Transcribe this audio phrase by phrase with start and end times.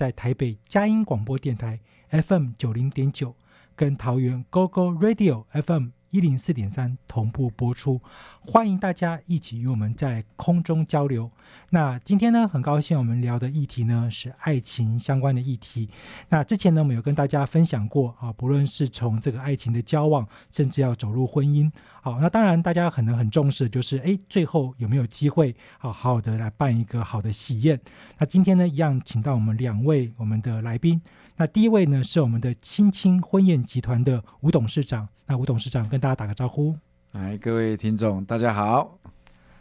[0.00, 3.36] 在台北佳音广播电台 FM 九零点九，
[3.76, 8.00] 跟桃园 GO GO Radio FM 一零四点三同步播出，
[8.40, 11.30] 欢迎大家一起与我们在空中交流。
[11.72, 15.88] 那今天呢，很高兴我们聊的议题呢是爱情相关的议题。
[16.28, 21.70] 那之前呢，我们有跟大家分享过啊，不论是从这个爱情的交往，甚至要走入婚姻，
[22.02, 27.80] 好，那当然大家可能很重视，就是哎，最后有没有机会好好好的来办一个好的喜宴？
[28.18, 31.00] 那今天呢，一样请到我们两位我们的来宾。
[31.36, 35.08] 那第一位呢，是我们的青青婚宴集团的吴董事长。
[35.24, 36.74] 那吴董事长跟大家打个招呼。
[37.12, 38.98] 来，各位听众，大家好。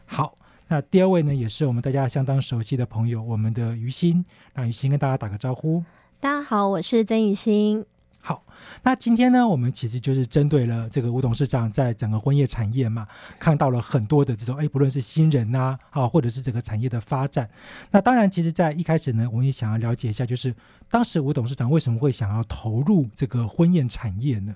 [0.07, 0.38] 好。
[0.71, 4.23] 那第二位呢，也是我们大家相当熟悉的朋友，我们的于心。
[4.53, 5.83] 那于心跟大家打个招呼。
[6.19, 7.83] 大家好，我是曾雨欣。
[8.21, 8.43] 好，
[8.83, 13.07] 那今天呢，我们其实就是针对了这个吴董事长在整个婚宴产业嘛，
[13.39, 17.49] 看到了很多的这种，哎，不论是新人呐，啊，或者是整个产业的发展。
[17.89, 20.53] 那当然，其实，在一开始呢，我们也想要了解一下，就是
[20.87, 24.55] 当时吴董事长为什么会想要投入这个婚宴产业呢？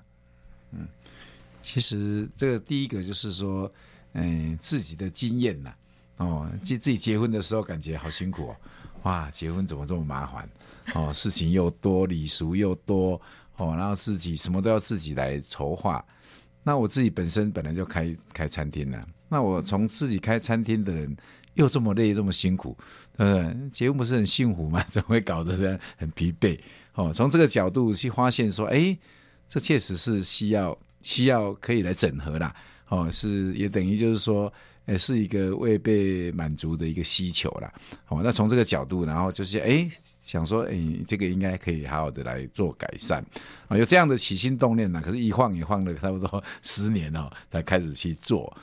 [0.70, 0.86] 嗯，
[1.60, 3.68] 其实这个第一个就是说，
[4.12, 5.74] 嗯，自己的经验呐。
[6.16, 8.56] 哦，自自己结婚的时候感觉好辛苦哦，
[9.02, 10.48] 哇，结婚怎么这么麻烦？
[10.94, 13.20] 哦，事情又多，礼俗又多，
[13.56, 16.04] 哦，然后自己什么都要自己来筹划。
[16.62, 21.16] 那我自己本身本来就开开餐厅了，那我从自己开餐厅的人
[21.54, 22.76] 又这么累，这么辛苦，
[23.16, 24.84] 嗯，结婚不是很幸福吗？
[24.88, 26.58] 怎么会搞得人很疲惫？
[26.94, 28.96] 哦，从这个角度去发现说，哎，
[29.48, 32.54] 这确实是需要需要可以来整合啦。
[32.88, 34.52] 哦，是也等于就是说。
[34.86, 37.72] 也是一个未被满足的一个需求啦。
[38.04, 39.90] 好，那从这个角度，然后就是哎，
[40.22, 43.24] 想说哎，这个应该可以好好的来做改善
[43.68, 45.00] 啊，有这样的起心动念呢。
[45.04, 48.54] 可是，一晃也晃了差不多 十年哦，才开始去做。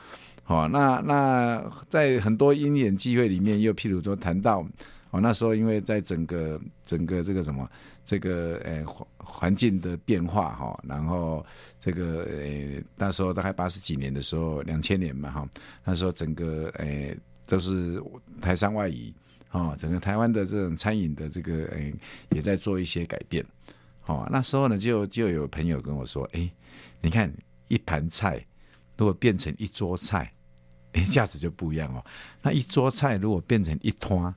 [0.44, 4.66] 好，那那在很多因缘机会里面，又譬如说谈到
[5.10, 7.70] 哦，那时候因为在整个整个这个什么
[8.06, 11.46] 这个诶环环境的变化哈，然后。
[11.84, 15.50] 这个呃，那时候大概八十几年的时候，两千年嘛哈，
[15.84, 18.00] 那时候整个诶都是
[18.40, 19.12] 台商外移，
[19.50, 21.92] 哦，整个台湾的这种餐饮的这个诶
[22.30, 23.44] 也在做一些改变，
[24.06, 26.48] 哦，那时候呢就就有朋友跟我说，哎，
[27.02, 27.34] 你看
[27.68, 28.46] 一盘菜
[28.96, 30.32] 如果变成一桌菜，
[30.92, 32.06] 哎价值就不一样哦，
[32.44, 34.36] 那一桌菜如果变成一摊。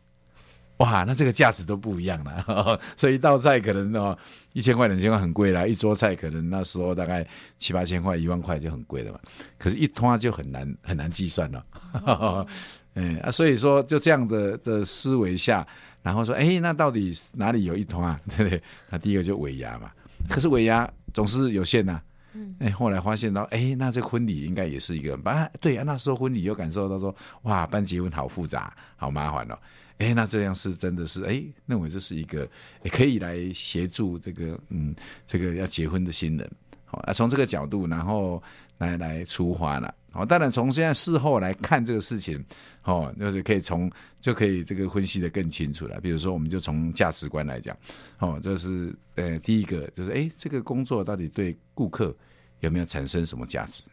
[0.85, 4.17] 哇，那这个价值都不一样了， 所以一道菜可能哦
[4.53, 7.27] 一千块两千块很贵啦，一桌菜可能那时候大概
[7.59, 9.19] 七八千块一万块就很贵了嘛，
[9.59, 11.65] 可是，一拖就很难很难计算了，
[12.95, 15.67] 嗯啊，所以说就这样的的思维下，
[16.03, 18.21] 然后说，哎，那到底哪里有一摊啊？
[18.37, 18.63] 对不对？
[18.91, 19.91] 那第一个就尾牙嘛，
[20.29, 21.99] 可是尾牙总是有限呐，
[22.35, 29.59] 嗯，哎，后来发现到，哎，那这婚礼应该也是一个，啊，对啊，那时候婚礼又感受到说，哇，办结婚好复杂，好麻烦哦。
[29.99, 32.49] 哎，那这样是真的是哎，认为这是一个
[32.83, 34.95] 也可以来协助这个嗯，
[35.27, 36.51] 这个要结婚的新人，
[36.85, 38.43] 好啊，从这个角度然后
[38.79, 42.45] 来来出发了，好，当然从现在事后来看这个事情，
[42.83, 46.01] 哦，就是可以从就可以这个分析的更清楚了。
[46.01, 47.77] 比如说，我们就从价值观来讲，
[48.19, 52.15] 哦，就是呃，第一个就是哎，这个工作到底对顾客
[52.61, 53.85] 有没有产生什么价值？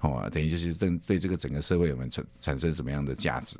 [0.00, 3.56] 哦，等于就是对对这个整个社会有没有产产生什么样的价值？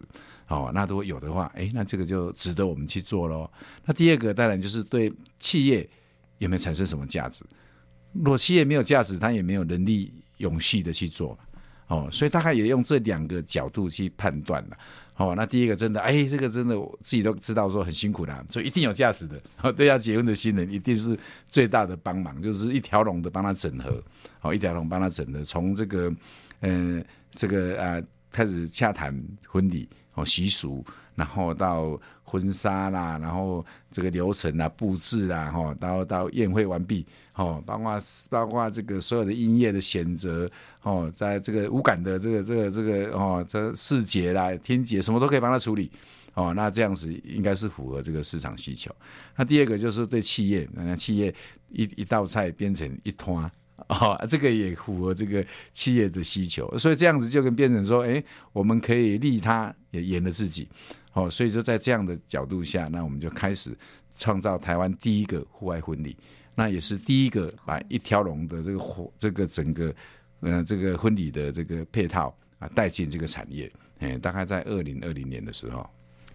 [0.48, 3.50] 哦，那如果有的话，哎，那这个就值得我们去做喽。
[3.84, 5.88] 那第二个当然就是对企业
[6.38, 7.44] 有没有产生什么价值？
[8.12, 11.38] 如果企业没有价值，它也没有能力永续的去做。
[11.86, 14.78] 哦，所以大概也用这两个角度去判断了。
[15.20, 19.38] 哦，那第一个真的，哎，这个真的我自己都知道说很辛苦的，所以一定有价值的。
[19.60, 21.14] 哦，对要结婚的新人一定是
[21.50, 24.02] 最大的帮忙，就是一条龙的帮他整合，
[24.38, 26.10] 好，一条龙帮他整合，从这个，
[26.60, 29.14] 嗯，这个啊开始洽谈
[29.46, 30.82] 婚礼哦习俗。
[31.20, 33.62] 然后到婚纱啦，然后
[33.92, 40.50] 这个流程啊、布置啊，哈，到到宴会完毕，哦，包括包括这个所有的音乐的选择，
[40.82, 45.92] 哦，在这个无感的这个这个这个哦，这视觉啦、听觉什么都可以帮他处理，
[46.32, 48.90] 哦，那这样子应该是符合这个市场需求。
[49.36, 51.34] 那第二个就是对企业，那企业
[51.68, 53.50] 一一道菜变成一团。
[53.88, 58.22] 哦，这个也符合这个企业的需求，所以这样子就跟变成说，哎，
[58.52, 60.68] 我们可以利他，也演了自己。
[61.12, 63.76] 哦，所以说在这样的角度下，那我们就开始
[64.18, 66.16] 创造台湾第一个户外婚礼，
[66.54, 69.94] 那也是第一个把一条龙的这个活这个整个
[70.40, 73.70] 嗯这个婚礼的这个配套啊带进这个产业。
[73.98, 75.88] 哎，大概在二零二零年的时候。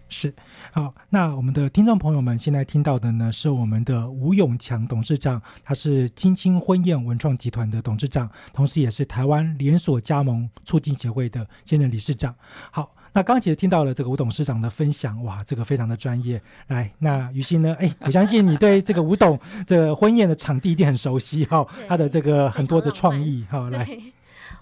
[0.08, 0.32] 是，
[0.70, 12.32] 好，那我们的听众朋友们现在听到的呢，是我们的吴永强董事长，他是青青婚宴文创集团的董事长，同时也是台湾连锁加盟促进协会的现任理事长。
[12.70, 16.38] 好，那刚其实听到了这个吴董事长的分享，哇，这个非常的专业。
[16.66, 17.74] 来，那于心呢？
[17.80, 23.88] 哎，我相信你对这个吴董这个婚宴的场地一定很熟悉哈， 他的这个很多的创意哈， 来。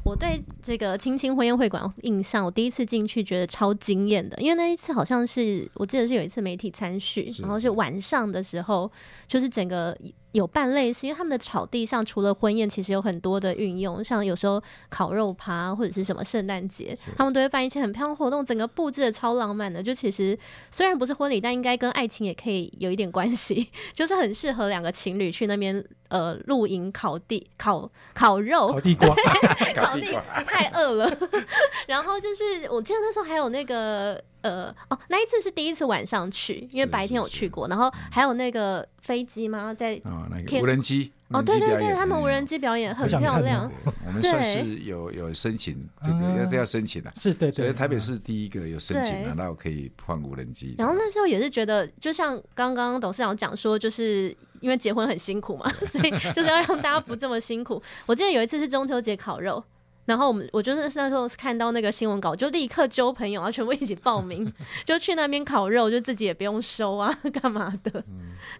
[0.04, 8.88] 我对这个青青婚宴会馆印象，我第一次进去觉得超惊艳的，因为那一次好像是我记得是有一次媒体参叙，然后是晚上的时候，
[9.26, 9.98] 就是整个。
[10.34, 14.60] 有办类似，因为他们的草地上除了婚宴，其实有很多的运用，像有时候
[14.90, 19.80] 烤肉趴或者是什么圣诞节，他们都会办一些很漂亮活动，整个布置的超浪漫的。
[19.80, 20.36] 就其实
[20.72, 29.08] 虽然不是婚礼，但应该跟爱情也可以有一点关系， 就是很适合两个情侣去那边呃露营、烤地、烤烤肉、烤地瓜、
[29.76, 31.18] 烤地瓜太饿了。
[31.86, 34.22] 然后就是我记得那时候还有那个。
[34.44, 39.72] 呃哦，那一次是第一次晚上去，因为白天有去过，然后还有那个飞机吗？
[39.72, 43.72] 在哦，那个无人机哦，对对对，他们无人机表演很漂亮。
[44.06, 47.72] 我们算是有有申请这个要要申请的，是对对。
[47.72, 50.74] 台北市第一个有申请的，那我可以换无人机。
[50.76, 57.80] 然后那时候也是觉得，就像刚刚董事长讲说，就是因为结婚很辛苦嘛， 所以就是要让大家不这么辛苦。
[58.06, 59.62] 我记得有一次是中秋节烤肉。
[60.06, 64.50] 然后我们，我就是那时候看到那个新闻稿，就立刻揪朋友，啊全部一起报名，
[64.84, 68.04] 就去那边烤肉，就自己也不用收啊，干嘛的？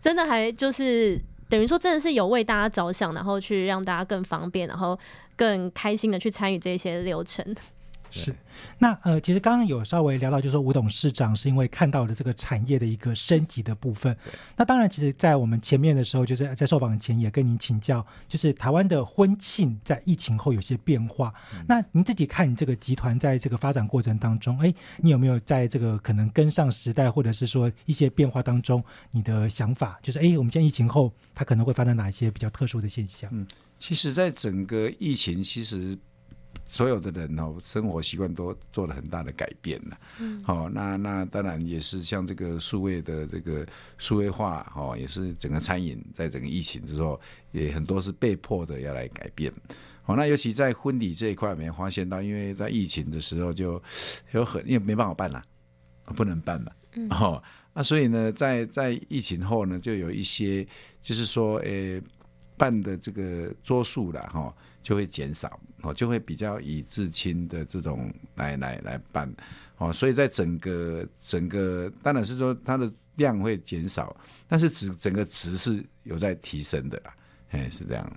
[0.01, 1.21] 真的还就是
[1.51, 4.99] 等于说，真的是有为大家着想，然后去让大家更方便，然后
[5.37, 7.45] 更开心的去参与这些流程。
[8.19, 8.35] 是，
[8.79, 14.17] 那呃，其实刚刚有稍微聊到，就是说吴董事长是因为看到了这个产业的一个升级的部分。
[14.57, 21.35] 那当然，其实，在我们前面的时候，就是在受访前也跟您请教，就是台湾的婚庆在疫情后有些变化。
[21.67, 33.29] 那您自己看，你这个集团在这个发展过程当中，哎，你有没有在这个可能跟上时代，或者是说一些变化当中，你的想法就是，哎，我们现在疫情后，它可能会发生哪一些比较特殊的现象？
[33.33, 33.47] 嗯，
[33.79, 35.99] 其实，在整个疫情，其实。
[36.67, 39.99] 所有的人哦，生活习惯都做了很大的改变了。
[40.19, 43.65] 嗯，好，那那当然也是像这个数位的这个
[43.99, 47.21] 数位化，哦，也是整个餐饮在整个疫情之后，
[47.53, 49.53] 也很多是被迫的要来改变。
[50.03, 53.81] 好，那尤其在婚礼这一块，没发现到，因为在疫情的时候就
[54.33, 55.43] 有很因为没办法办了，
[56.17, 56.73] 不能办嘛。
[56.95, 57.43] 嗯，哦，
[57.73, 60.67] 那所以呢，在在疫情后呢，就有一些
[61.01, 62.03] 就是说，诶，
[62.57, 64.55] 办的这个桌数了，哈。
[64.85, 69.29] 就会减少哦，就会比较以至亲的这种来来来办
[69.79, 74.15] 哦，所以在整个整个当然是说它的量会减少，
[74.47, 77.15] 但是值整个值是有在提升的啦，
[77.51, 78.17] 哎是这样。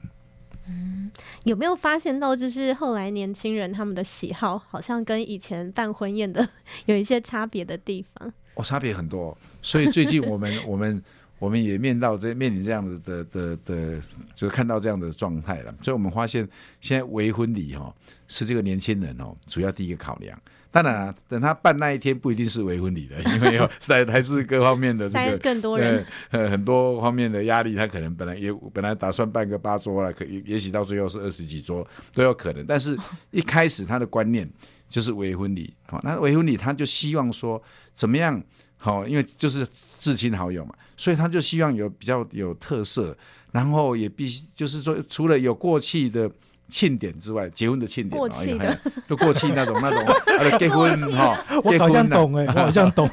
[0.68, 1.10] 嗯，
[1.46, 6.46] 有没有发现到就是后来年轻人他们的喜好好像跟以前办婚宴的
[6.86, 8.34] 有一些差别的地方？
[8.56, 11.02] 哦，差别很多，所以最近我们 我们。
[11.40, 14.02] 我们也面到这面临这样子的的的，
[14.36, 15.74] 就看到这样的状态了。
[15.84, 16.48] 所以我们发现，
[16.82, 17.94] 现在为婚礼哈
[18.28, 20.40] 是这个年轻人哦主要第一个考量。
[20.70, 32.66] 当然啊，等他办那一天不一定是为婚礼的，因为有来来自各方面的这个更多人呃很多方面的压力，他可能本来也本来打算办个八桌了，可也也许到最后是二十几桌都有可能。
[32.66, 32.96] 但是
[33.32, 34.48] 一开始他的观念
[34.90, 37.62] 就是为婚礼，好，那为婚礼他就希望说
[37.94, 38.40] 怎么样
[38.76, 39.66] 好，因为就是
[40.00, 40.76] 至亲好友嘛。
[40.98, 43.16] 所以他就希望有比较有特色，
[43.52, 46.30] 然后也必须就是说，除了有过气的
[46.70, 48.78] 庆典之外，结婚的庆典，过气的，
[49.08, 50.04] 就过气那种那种，
[50.60, 53.10] 结婚哈，我好像懂哎，我好像懂，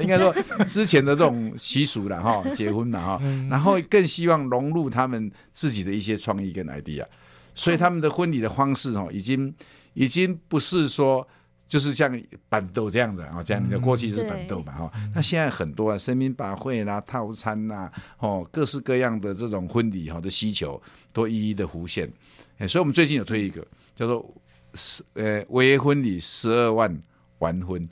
[0.00, 0.34] 应该说
[0.66, 7.04] 之前的这种习俗了哈，结婚了哈，然后更希望融入他们自己的一些创意跟 idea，
[7.54, 9.54] 所以他们的婚礼的方式哦，已经
[9.94, 11.26] 已经不是说
[11.68, 14.92] 就是像板豆这样子啊，这样的过去是板豆嘛哈。
[15.14, 20.80] 那现在很多啊，生命百会啦、套餐呐，哦，各式各样的这种婚礼哈的需求
[21.12, 22.10] 都一一的浮现。
[22.58, 24.34] 哎，所以我们最近有推一个叫做
[24.74, 27.02] 十呃，微婚礼十二万
[27.38, 27.88] 完婚。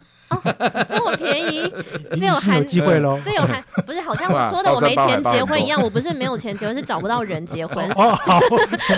[0.88, 1.72] 这么便宜，
[2.18, 3.20] 这有含机会喽？
[3.24, 4.00] 这有含不是？
[4.00, 7.88] 好像我说的我没钱结婚一样，我不是没有钱结婚，是找不到人结婚。
[7.92, 8.38] 哦，好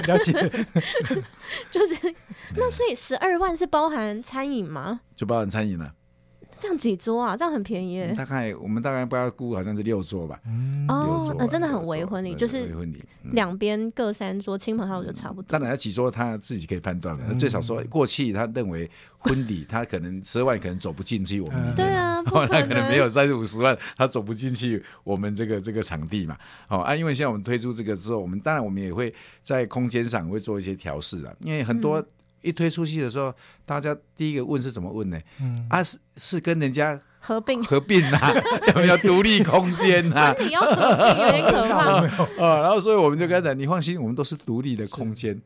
[0.07, 0.33] 了解。
[1.71, 1.95] 就是
[2.57, 5.01] 那所以十二万是包含餐饮吗？
[5.15, 5.93] 就包含餐饮了。
[6.59, 7.37] 这样几桌啊？
[7.37, 8.07] 这样很便宜。
[8.17, 10.41] 大概我们大概不要估，好像是六桌吧。
[10.89, 15.47] 哦，那真的很为婚礼，就是婚礼，两边各三桌，亲朋好友就差不多。
[15.49, 17.35] 当然要几桌，他自己可以判断了。
[17.35, 21.75] 最少说过去他认为婚礼，他可能十二万可能走不进去我们。
[21.75, 26.37] 对啊， 他可能没有三十五十万，他走不进去我们这个这个场地嘛。
[26.69, 32.05] 哦啊，因为现在我们推出这个之后，我们当然我们也会在空间上会做一些调试啊，因为很多。
[32.47, 33.35] 一推出去的时候，
[33.65, 35.19] 大家第一个问是怎么问呢？
[35.41, 38.33] 嗯，啊是是跟人家合并合并啊，
[38.69, 40.33] 有没有独立空间啊？
[40.39, 41.97] 你要合并有点可怕
[42.45, 42.61] 啊。
[42.63, 45.37] 然后所以我们就跟他讲，你放心，我们都是独立的空间，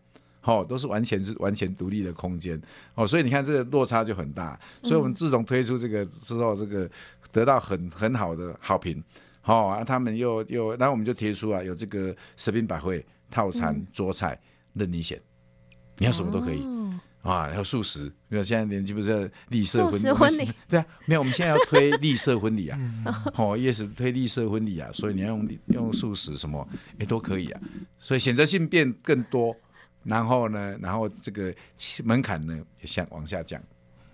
[0.40, 2.60] 好，都是完全是完全独立的空间。
[2.94, 4.58] 哦，所以你看这个落差就很大。
[4.82, 6.88] 所以我们自从推出这个之后，这个
[7.32, 9.02] 得到很很好的好评。
[9.40, 14.38] 好啊，他们又又，然后我们就提出啊，有这个食品百汇套餐桌菜
[14.74, 15.18] 任你选，
[15.96, 16.62] 你要什么都可以。
[17.22, 22.78] 啊，还有素食，因为现在年纪不是绿色婚礼，对啊，没有，我们现在要推绿色婚礼啊，
[23.36, 26.66] 哦，也是推绿色婚礼啊，所以你要用用素食什么，
[26.98, 27.60] 也，都可以啊，
[27.98, 29.54] 所以选择性变更多，
[30.02, 31.54] 然后呢，然后这个
[32.04, 33.62] 门槛呢也向往下降。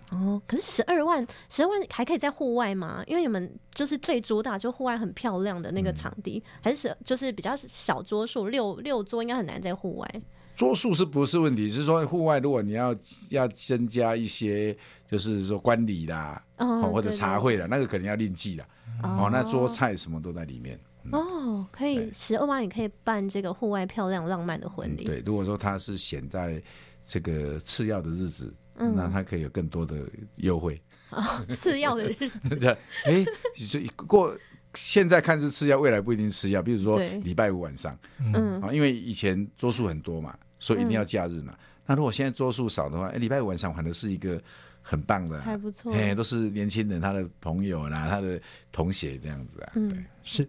[0.09, 3.03] 哦，可是十二万，十二万还可以在户外吗？
[3.07, 10.21] 因为你们就是最主打就户外很漂亮的那个场地，还是就是比较小桌数，六六桌应该很难在户外。
[10.57, 11.69] 桌数是不是问题？
[11.69, 12.93] 是说户外如果你要
[13.29, 18.63] 要增加一些，就是说观礼啦，哦，或者茶会的，那个可能要另计的。
[19.03, 20.79] 哦，那桌菜什么都在里面。
[21.11, 25.03] 哦，可以十二万也可以办这个户外漂亮浪漫的婚礼。
[25.03, 26.59] 对，如果说他是选在
[27.05, 29.95] 这个次要的日子，那他可以有更多的
[30.37, 30.81] 优惠。
[31.11, 32.77] 哦，次要的日子。
[33.05, 33.23] 哎，
[33.69, 34.35] 这过
[34.73, 36.63] 现在看是次要，未来不一定次要。
[36.63, 37.95] 比如说礼拜五晚上，
[38.33, 40.35] 嗯，啊，因为以前桌数很多嘛。
[40.59, 41.53] 所以一定要假日嘛？
[41.85, 44.41] 那如果现在桌数少的话，哎，礼拜五晚上反正是一个
[44.89, 48.39] 很棒的，还不错，哎，都是年轻人，他的朋友啦，他的
[48.71, 50.03] 同学这样子啊，对。
[50.29, 50.45] 是，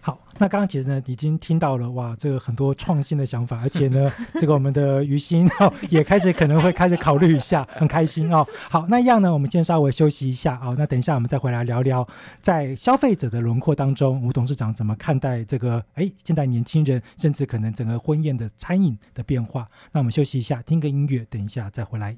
[0.00, 8.46] 好，那刚刚其实呢，已经听到了哇，这个很多创新的想法，而且呢， 这个我们的于心哦，也开始可能会开始考虑一下， 很开心哦。
[8.70, 12.06] 好，那一样呢，我们先稍微休息一下哦，那等一下我们再回来聊聊，
[12.40, 15.84] 在消费者的轮廓当中，吴董事长怎么看待这个？
[15.94, 19.68] 哎，现在年轻人甚至可能整个婚宴的餐饮的变化。
[19.92, 22.16] 那我们休息一下，听个音乐，等一下再回来。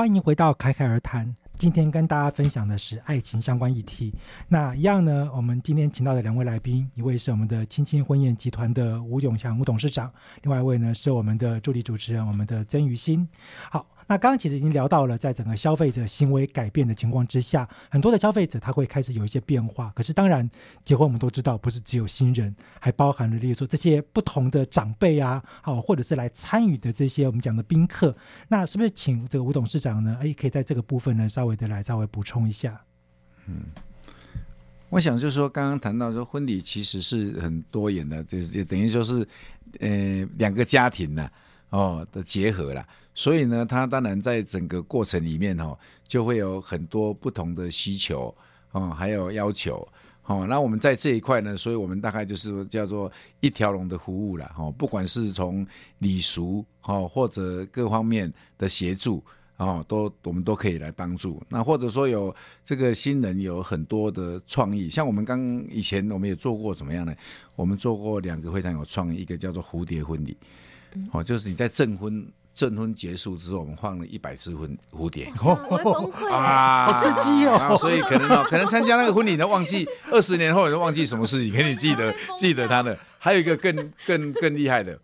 [0.00, 1.36] 欢迎回到侃侃而谈。
[1.58, 4.14] 今天跟大家分享的是爱情相关议题。
[4.48, 13.28] 那一样呢，我们今天请到的两位来宾，一位是我们的亲亲婚宴集团的吴永祥吴董事长，另外一位呢是我们的助理主持人，我们的曾于新。
[13.70, 13.86] 好。
[14.10, 19.92] 那刚刚其实已经聊到了，在整个消费者行为改变的情况之下，很多的消费者他会开始有一些变化。
[19.94, 20.50] 可是当然，
[20.84, 28.12] 结婚我们都知道，不是只有新人，还包含了例如说这些不同的长辈啊， 好，或者是来参与的这些我们讲的宾客。
[28.48, 30.18] 那是不是请这个吴董事长呢？
[30.20, 32.80] 哎，可以在这个部分呢，稍微的来稍微补充一下。
[33.46, 33.62] 嗯，
[34.88, 39.24] 我想就是说，刚刚谈到说婚礼其实是很多元的，就是也等于说是
[39.78, 41.30] 呃两个家庭呢
[41.68, 42.84] 哦的结合了。
[43.20, 45.76] 所以呢，他当然在整个过程里面哦，
[46.08, 48.34] 就会有很多不同的需求
[48.72, 49.86] 哦，还有要求
[50.24, 50.46] 哦。
[50.48, 54.72] 那我们在这一块呢，所以我们大概就是叫做一条龙的服务了哦。
[54.72, 55.66] 不管是从
[55.98, 59.22] 礼俗哦，或者各方面的协助
[59.58, 61.42] 哦，都我们都可以来帮助。
[61.50, 62.34] 那或者说有
[62.64, 65.38] 这个新人有很多的创意，像我们刚
[65.70, 67.14] 以前我们也做过怎么样呢？
[67.54, 70.34] 我们做过两个非常有创意，一个叫做蝴蝶婚礼，
[71.12, 72.26] 哦，就是你在证婚。
[72.60, 76.92] 证婚结束之后，我们放了一百只婚蝴蝶， 我会崩溃啊！
[76.92, 77.74] 好刺激哦！
[77.80, 82.94] 所以可能哦，可能参加那个婚礼都忘记， 二十年后你都忘记什么事情，给你记得 记得他的。
[83.18, 83.74] 还有一个更
[84.06, 84.98] 更更厉害的，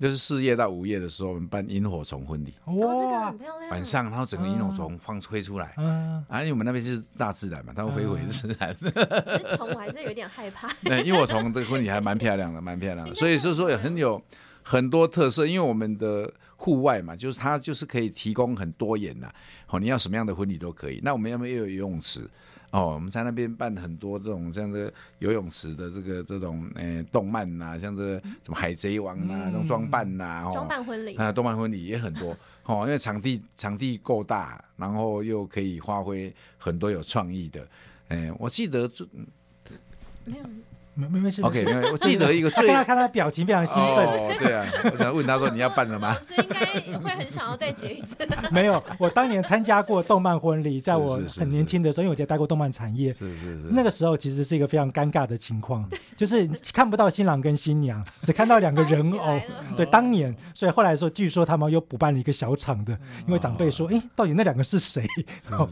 [0.00, 3.32] 就是四月到五月的时候，我们办萤火虫婚礼，哇，
[3.70, 8.76] 晚上然后整个萤火虫放飞出来，嗯，啊，因为我们那边是大自然嘛，它会飞回自然。
[9.56, 10.68] 虫我还是有点害怕。
[10.80, 14.20] 那萤火虫这个婚礼还蛮漂亮的，蛮漂亮的，所以是说也很有
[14.64, 16.28] 很多特色，因为我们的。
[16.60, 19.32] 户外嘛，就是它就是可以提供很多元呐，
[19.64, 21.00] 好，你要什么样的婚礼都可以。
[21.02, 22.28] 那我们要不又有游泳池？
[22.70, 37.66] 哦，我们在那边办很多这种像这游泳池的这个这种诶动漫呐，像这什么海贼王呐，那种装扮呐，装扮婚礼啊，动漫婚礼也很多哦，因为场地场地够大，然后又可以发挥很多有创意的。
[38.08, 39.06] 诶，我记得就
[40.26, 40.44] 没有。
[40.98, 41.92] 没没没事，OK，没有。
[41.92, 46.14] 我记得一个 最看他表情非常兴奋，对啊，我想问他说你要办了吗？
[46.18, 48.16] 老师应该会很想要再结一次。
[48.50, 53.68] 没有，我当年参加过动漫婚礼，在我很年轻的时候，因为我在待过动漫产业，是是是。
[53.70, 59.40] 那个时候其实是一个非常尴尬的情况，就是看不到新郎跟新娘，只看到两个人偶。
[59.76, 62.92] 对，当年，所以后来说，据说他们又补办了一个小场的，
[63.26, 65.06] 因为长辈说，哎，到底那两个是谁？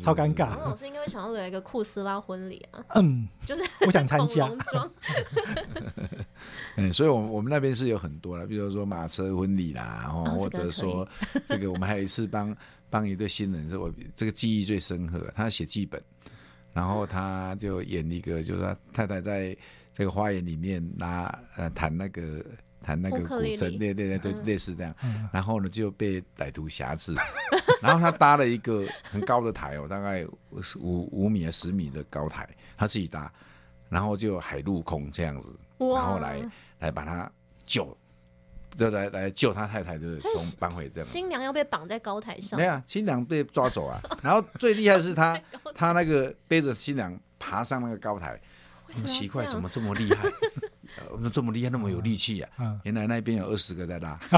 [0.01, 0.51] 超尴尬。
[0.61, 2.79] 老师应该会想要来一个库斯拉婚礼啊。
[2.95, 4.49] 嗯，就是我想参加。
[6.77, 11.09] 嗯，所以，我我们那边是有很多了，比如说马车婚礼啦，然后或者说
[11.49, 12.55] 这个，我们还有一次帮
[12.91, 15.33] 帮一对新人，是我这个记忆最深刻。
[15.35, 15.99] 他写剧本，
[16.75, 19.57] 然后他就演一个，就是他太太在
[19.95, 21.27] 这个花园里面拿
[21.57, 22.45] 呃弹那个
[22.83, 24.95] 弹那个古筝，对对对对，类似这样。
[25.33, 27.15] 然后呢就被歹徒挟制，
[27.81, 30.27] 然后他搭了一个很高的台哦，大概
[30.79, 33.33] 五五米啊十米的高台，他自己搭。
[33.89, 36.41] 然后就海陆空这样子，然后来
[36.81, 37.31] 来把他
[37.65, 37.97] 救，
[38.75, 41.09] 就来来救他太太，就是从搬回这样。
[41.09, 44.01] 新娘要被绑在高台上，没有，新娘被抓走啊。
[44.23, 45.41] 然后最厉害的是他，
[45.75, 48.41] 他那个背着新娘爬上那个高台，
[48.87, 50.29] 很奇怪，怎么这么厉害？
[51.11, 52.49] 我们这么厉害，那么有力气呀？
[52.85, 54.19] 原来那边有二十个在拉。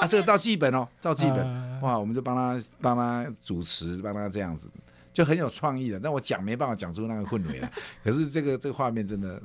[0.00, 4.70] 啊，这个照剧本哦，照剧本，哇，我们就帮他帮他主持，帮他这样子。
[5.16, 7.72] 就很有创意的，但我讲没办法讲出那个氛围来。
[8.04, 9.40] 可是这个这个画面真的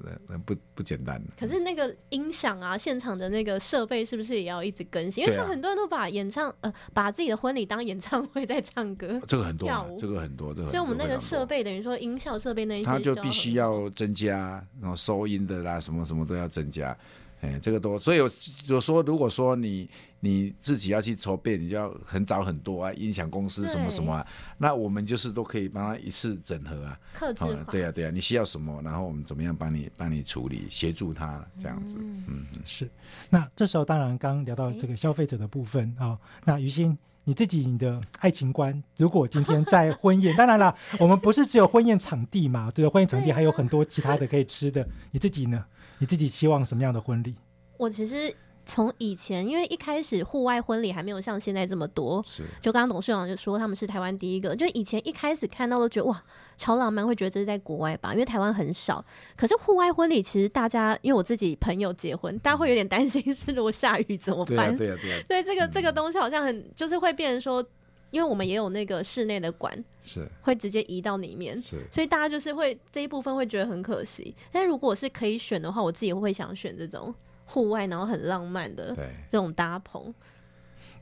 [0.46, 1.24] 不不简单。
[1.40, 5.24] 可是那个音响啊，现场的那个设备是不是也要一直更新？
[5.24, 16.94] 因为很多人都把演唱呃把自己的婚礼当演唱会在唱歌，这个很多，这个很多，所以我们那个设备等于说音效设备那一些，它就必须要增加，然后收音的啦，什么什么都要增加。
[17.41, 18.30] 哎，这个多，所以有
[18.65, 24.27] 就说，如果说你你自己要去筹备，你就要很早很多啊，音响公司什么什么啊，
[24.60, 32.88] 那我们就是都可以帮他一次整合啊，克制对啊对啊，你需要什么，然后我们怎么样帮你帮你处理，协助他这样子，嗯，是。
[33.30, 45.65] 那这时候当然刚聊到这个消费者的部分啊，那于心你自己你的爱情观，如果今天在婚宴， 当然了，我们不是只有婚宴场地嘛，对，婚宴场地还有很多其他的可以吃的，你自己呢？
[46.02, 47.36] 你自己期望什么样的婚礼？
[47.78, 48.36] 我其实
[48.66, 56.20] 从以前，因为一开始户外婚礼还没有像现在这么多，是就刚刚董事长就说他们是台湾第一个，就以前一开始看到都觉得哇
[56.58, 59.06] 超浪漫，会觉得这是在国外吧，因为台湾很少。
[59.38, 64.76] 可是户外婚礼其实大家，因为我自己朋友结婚，大家会有点担心是如果下雨怎么办？
[64.76, 65.24] 对啊对啊。
[65.30, 67.64] 对这个这个东西好像很就是会变成说。
[68.12, 74.36] 因为我们也有那个室内的馆，是会直接移到里面，是，所以大家就是会这一部分会觉得很可惜。
[74.52, 77.13] 但如果是可以选的话，我自己会想选这种
[77.45, 78.95] 户外，然后很浪漫的
[79.30, 80.13] 这种搭棚。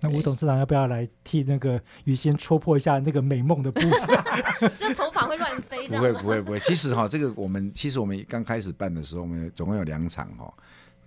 [0.02, 4.70] 那吴董事长要不要来替那个于先戳破一下那个美梦的部分？
[4.80, 6.14] 就头发会乱飞这不会？
[6.14, 10.54] 不会不会，其实哈，这个我们其实我们刚开始办的时候，我们总共有两场哈，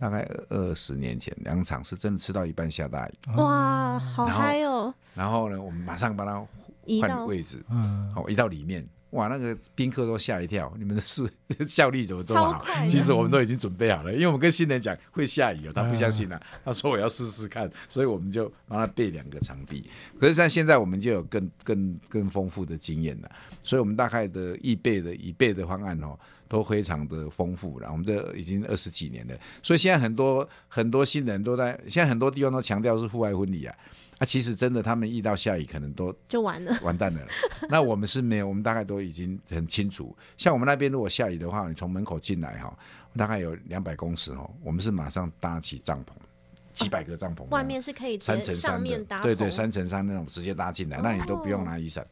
[0.02, 4.92] 大概二十年前两场是真的吃到一半下大雨，哇，好嗨哦！
[5.14, 6.44] 然后呢，我们马上把它
[6.86, 11.30] 移到换位置，嗯，哦，移到里面，哇，那个宾客都吓一跳，你们的速
[11.68, 19.88] 效率怎么这么好其实我们都已经准备好了，因为我们跟新人讲会下雨哦，他不相信啊，他说我要试试看，所以我们就帮他备两个场地。
[20.18, 23.30] 可是像现在我们就有更更更丰富的经验了，
[23.62, 26.18] 所以我们大概的预备的预备的方案哦。
[26.52, 33.74] 都非常的丰富了，我们这已经二十几年了，所以现在很多很多新人都在，现在很多地方都强调是户外婚礼啊，
[34.18, 36.78] 啊，其实真的他们遇到下雨可能都就完了。
[36.82, 37.22] 完蛋了。
[37.70, 40.14] 那我们是没有，我们大概都已经很清楚。
[40.36, 42.76] 像我们那边如果下雨的话，你从门口进来哈，
[43.16, 46.10] 大概有两百公尺哦，我们是马上搭起帐篷，
[46.74, 52.06] 几百个帐篷，外面是可以三乘三上面搭的，对对，三乘三那种直接搭进来，哦那你都不用拿雨伞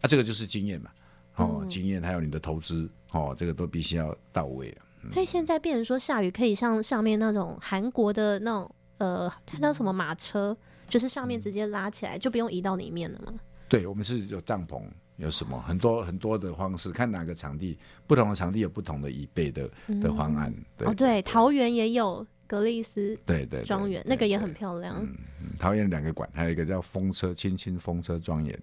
[0.00, 0.90] 啊，这个就是经验嘛。
[1.36, 4.84] 哦，嗯经验还有你的投资哦，这个都必须要到位啊。
[5.10, 10.56] 所以现在变成说下雨可以像上面那种韩国的那种呃，它叫什么马车，
[10.88, 13.34] 就是上面直接拉起来，就不用移到里面了嘛。
[13.68, 14.82] 对，我们是有帐篷，
[15.16, 19.68] 有什么很多很多的方式，看哪个场地，不同的场地有不同的预备的
[20.00, 20.54] 的方案。
[20.76, 24.96] 对哦，对，桃园也有格丽斯对对对庄园，那个也很漂亮。
[25.00, 25.16] 嗯
[25.58, 28.56] 桃园两个馆，还有一个叫风车青青风车庄园，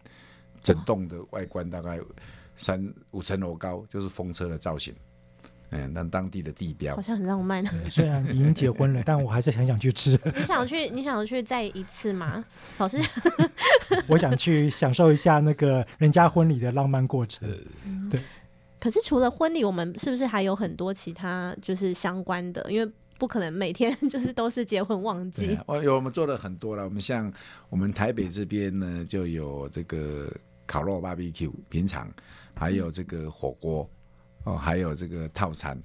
[0.64, 2.00] 整栋的外观大概
[2.60, 4.94] 三五层楼高，就是风车的造型。
[5.72, 7.64] 嗯，那当地的地标好，像很浪漫。
[7.92, 10.20] 虽然已经结婚了， 但我还是很想去吃。
[10.36, 10.90] 你想去？
[10.90, 12.44] 你想去再一次吗？
[12.80, 12.98] 老师，
[14.10, 17.48] 我想去享受一下那个人家婚礼的浪漫过程。
[18.10, 18.20] 对
[18.80, 22.66] 可是除了婚礼，我们是不是还有很多其他就是相关的？
[22.72, 26.84] 因为不可能每天 就是都是结婚旺季对啊，我有我们做了很多了。
[26.86, 27.32] 我们像
[27.70, 30.32] 我们台北这边呢，就有这个
[30.66, 32.12] 烤肉 BBQ 平常，
[32.60, 33.90] 还有这个火锅
[34.44, 35.82] 哦，还有这个套餐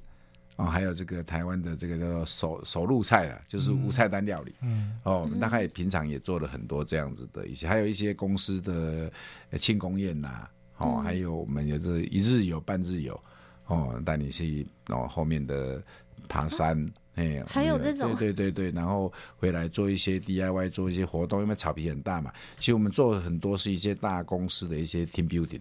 [0.57, 4.55] 哦，还有这个台湾的这个叫做手手入菜啊，就是无菜单料理。
[4.63, 9.11] 嗯，哦，我们大概平常也做了很多这样子的一些，还有一些公司的
[9.51, 13.21] 呃庆功宴呐、哦，还有我们有这一日游、半日游，
[13.67, 15.83] 哦，带你去哦后面的
[16.29, 18.15] 爬山，哎、还有这种？
[18.15, 25.61] 对对对对，然后回来做一些 DIY，做一些活动，因为草皮很大嘛，其实我们做很多是一些大公司的一些 team building，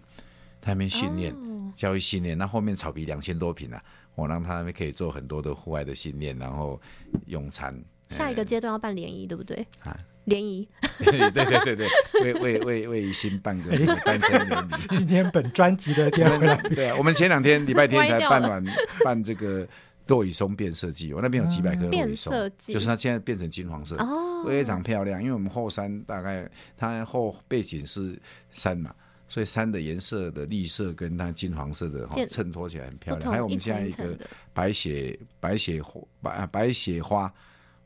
[0.63, 6.79] 他那边训练、哦教育训练，那后面草皮两千多平啊，我让他们可以做很多的户外的训练，然后
[7.25, 7.75] 用餐。
[8.09, 9.65] 下一个阶段要办联谊，对不对？
[9.83, 10.69] 啊联谊
[11.03, 14.69] 对对对对对，为为为为新办个这个单身联谊。
[14.95, 18.63] 今天本专辑的第二位来宾，对啊，我们前两天礼拜天才办完
[19.03, 19.67] 办这个
[20.07, 25.19] 落羽松变色季，我那边有几百棵落羽松就是它现在变成金黄色，哦，非常漂亮。
[25.19, 26.47] 因为我们后山大概
[26.77, 28.15] 它后背景是
[28.51, 28.93] 山嘛，
[29.33, 33.31] 所以山的颜色的绿色跟它金黄色的哈衬托起来很漂亮。
[33.31, 34.15] 还有我们一现在一个
[34.53, 37.33] 白雪白雪花白啊白雪花，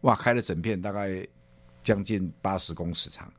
[0.01, 1.25] 哇，开了整片，大概
[1.85, 3.31] 将近八十公尺长，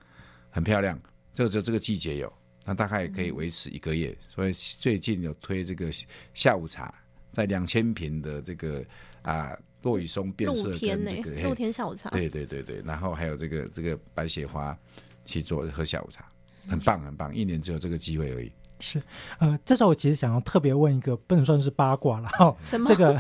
[0.49, 0.99] 很漂亮。
[1.35, 2.33] 这个只有这个季节有，
[2.65, 4.17] 那大概也可以维持一个月。
[4.27, 5.91] 所以最近有推这个
[6.33, 6.95] 下午茶，
[7.31, 8.83] 在两千平的这个
[9.21, 14.75] 啊落羽松变色跟这个，露嘿天下午茶，对对对对，然后还有这个这个白雪花
[15.27, 16.27] 去做喝下午茶，
[16.69, 18.53] 很棒很棒，一年只有这个机会而已。
[18.81, 19.03] 是
[19.39, 22.55] 呃，这时候我其实想要特别问一个，不能算是八卦了哈。
[22.63, 23.17] 什么这个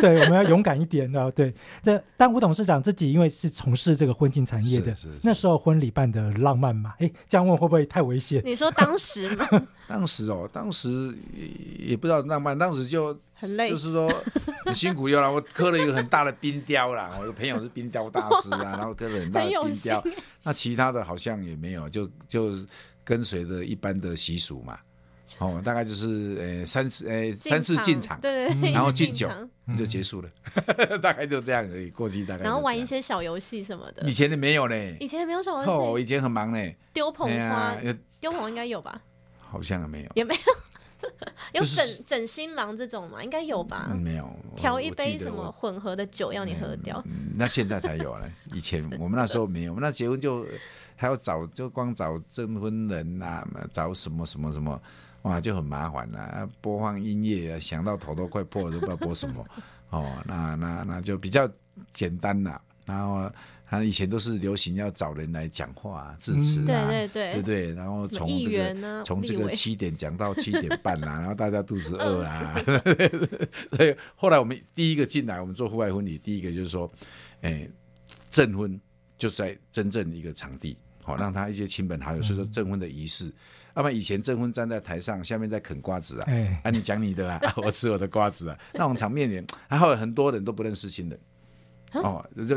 [0.00, 1.30] 对，我们要勇敢一点的。
[1.32, 6.94] 对，这但吴董事长自己因为是从事这个婚庆产业的，是是是那时候婚礼办的浪漫嘛？
[6.98, 8.42] 哎，这样问会不会太危险？
[8.44, 9.46] 你说当时吗？
[9.86, 14.10] 当时哦，当时也也不知道浪漫，当时就很累就是说
[14.64, 15.08] 很辛苦。
[15.08, 20.02] 又让，我刻了一个很大的冰雕啦，我的朋友是冰雕大师啊，然后刻了很大的冰雕。
[20.42, 22.52] 那其他的好像也没有，就就
[23.04, 24.78] 跟随着一般的习俗嘛。
[25.38, 29.28] 哦，大概就是呃三次呃三次进场，对对对，然后敬酒
[29.76, 30.30] 就结束了，
[31.02, 31.90] 大概就这样而已。
[31.90, 34.12] 过去大概然后玩一些小游戏什么的以。
[34.12, 36.72] 前的没有呢，以前没有小哦，游戏，以前很忙呢。
[36.92, 37.76] 丢捧哎花
[38.20, 39.00] 丢捧应该有吧？
[39.40, 41.10] 好像没有，也没有，
[41.64, 43.22] 整整新郎这种嘛？
[43.22, 43.96] 应该有吧嗯？
[44.00, 44.28] 没有。
[44.56, 50.46] 调一杯什么混合的酒要你喝掉，嗯，那现在才有了，以前我们那时候没有，我们那结婚就
[50.96, 54.80] 还要找，就光找证婚人呐、找什么什么什么，
[55.22, 59.44] 哇，就很麻烦啦、播放音乐啊，想到头都快破了，都不知道播什么。
[59.90, 61.48] 哦，那那那就比较
[61.92, 62.60] 简单了。
[62.84, 63.30] 然后
[63.66, 67.32] 他以前都是流行要找人来讲话、啊、致辞嗯啊，对对对。
[67.32, 67.74] 对不对？
[67.74, 72.54] 然后从这个从这个七点讲到七点半啦、 然后大家肚子饿啊，
[73.76, 76.90] 所以后来我们第一个进来，我们做户外婚礼，第一个就是说，
[77.40, 77.68] 哎，
[78.30, 78.78] 证婚
[79.16, 83.32] 就在真正一个场地，好让他一些亲朋好友，所以说证婚的仪式。
[83.76, 86.60] 要不然以前证婚站在台上，下面在啃瓜子啊，哎。
[86.62, 91.18] 啊你讲你的啊，啊我吃我的瓜子啊，那种场面也，还有很多人都不认识新人，
[91.94, 92.56] 哦，就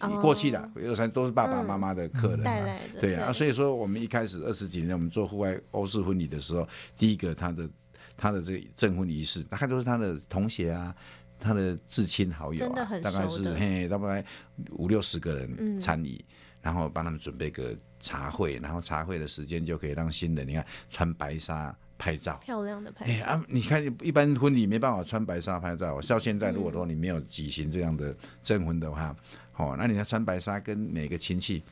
[0.00, 7.68] 哦过去了，二三都是爸爸妈妈的客人嘛，带来的对啊，所以说我们一开始二十几年我们做户外欧式婚礼的时候，第一个他的
[8.16, 10.94] 他的这个证婚仪式，大概都是他的同学啊。
[11.40, 14.24] 他的至亲好友啊大概是嘿，大概
[14.72, 16.20] 五六十个人嗯参与，
[16.60, 29.14] 然后帮他们准备个茶会，然后茶会的时间就可以让新人你看穿白纱拍照，漂亮的拍照，哎啊，你看一般婚礼没办法穿白纱拍照，到现在如果说你没有举行这样的证婚的话，
[29.58, 31.62] 哦，那你要穿白纱跟每个亲戚，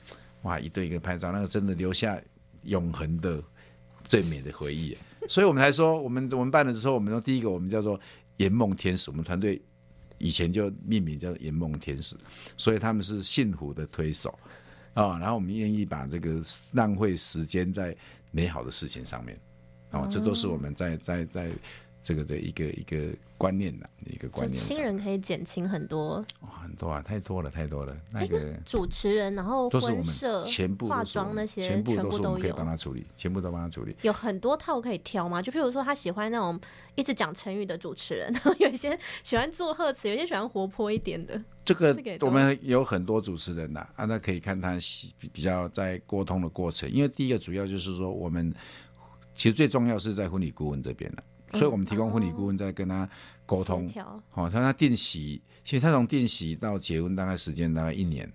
[0.43, 2.21] 哇，一对一个拍照，那个真的留下
[2.65, 3.43] 永恒的
[4.05, 4.95] 最美的回忆。
[5.29, 7.99] 所以我们才说，我们我们办的时候，我们说第一个我们叫做
[8.37, 9.61] 圆梦天使，我们团队
[10.19, 12.17] 以前就命名叫圆梦天使，
[12.57, 14.37] 所以他们是幸福的推手
[14.95, 17.95] 啊、然后我们愿意把这个浪费时间在
[18.31, 19.39] 美好的事情上面，
[19.91, 21.51] 哦，这都是我们在在在
[22.03, 24.59] 这个的一个一个观念呐，一个观念。
[24.59, 26.25] 新人可以减轻很多。
[26.77, 27.97] 多啊，太多了，太多了。
[28.13, 30.05] 那哎，个那主持人，然后都是我们、
[30.47, 32.65] 全部化妆那些，全部都是我们可以帮。
[32.65, 33.97] 他处理，全部都帮他处理。
[34.03, 35.41] 有很多套可以挑吗？
[35.41, 36.61] 就譬如说，他喜欢那种
[36.95, 41.43] 一直讲成语的主持人，然 后有一些喜欢做贺词，有些喜欢活泼一点的。
[41.65, 48.53] 这个我们有很多主持人呐、啊，那可以看他喜比比较在沟通的过程，因为第一个主要就是说我们
[49.35, 53.09] 其实最重要是在婚礼顾问这边了，所以我们提供婚礼顾问在跟他
[53.45, 53.89] 沟通
[54.31, 58.33] 好、他他定席，其实他从定席到结婚大概时间大概一年，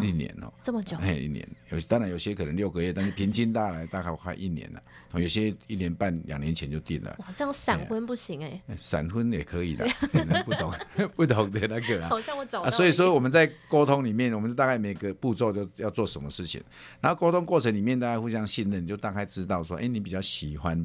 [0.00, 1.46] 一年哦，这么久，哎，一年。
[1.70, 7.14] 有当然有些可能六个月，但是平均大来大概快一年了，哦有些一年半两年前就定了。
[7.18, 10.72] 哇，这样闪婚不行哎、哎闪婚也可以的，可能 不懂
[11.14, 16.62] 不懂的那个啊，好像我找啊，了所以说我们在沟通里面，我们大概每个步骤都要做什么事情，
[17.02, 20.82] 然后沟通过程里面大家互相信任，就大概知道说，哎，你比较喜欢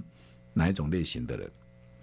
[0.51, 1.49] 哪一种类型的人，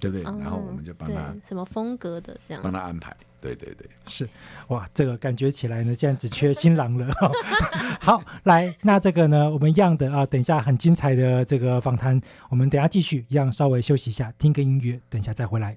[0.00, 0.22] 对不对？
[0.22, 2.62] 然后我们就帮他对什么风格的这样。
[2.62, 2.72] 帮。
[2.72, 3.87] 他安排，对对对。
[4.07, 4.28] 是
[4.68, 7.12] 哇，这个感觉起来呢，现在只缺新郎了。
[8.00, 15.76] 好，来，那这个呢，我们一样的啊，等一下很精彩的这个访谈，我们等下继续，一样稍微休息一下，听个音乐，等一下再回来。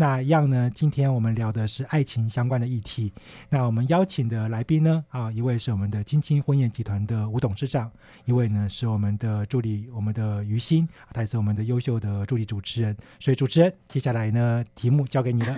[0.00, 0.70] 那一样呢？
[0.72, 3.12] 今天我们聊的是爱情相关的议题。
[3.48, 5.04] 那我们邀请的来宾呢？
[5.08, 7.90] 啊，一位是我们的金青婚宴集团的吴董事长，
[8.24, 12.96] 一位呢是我们的助理，我们的于心，他也是我们的优秀的助理主持人。
[13.18, 15.56] 所以主持人，接下来呢，题目交给你了。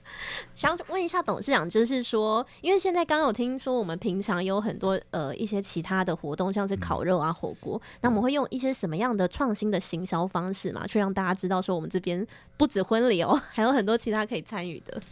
[0.56, 12.26] 想问一下董事长，就是说，因为现在刚刚有听说，我们平常有很多呃一些其他的活动，像是烤肉啊、火锅，那我们会用一些什么样的创新的行销方式嘛，去让大家知道说，我们这边
[12.56, 13.81] 不止婚礼哦， 还有很。
[13.82, 15.02] 很多其他可以参与的。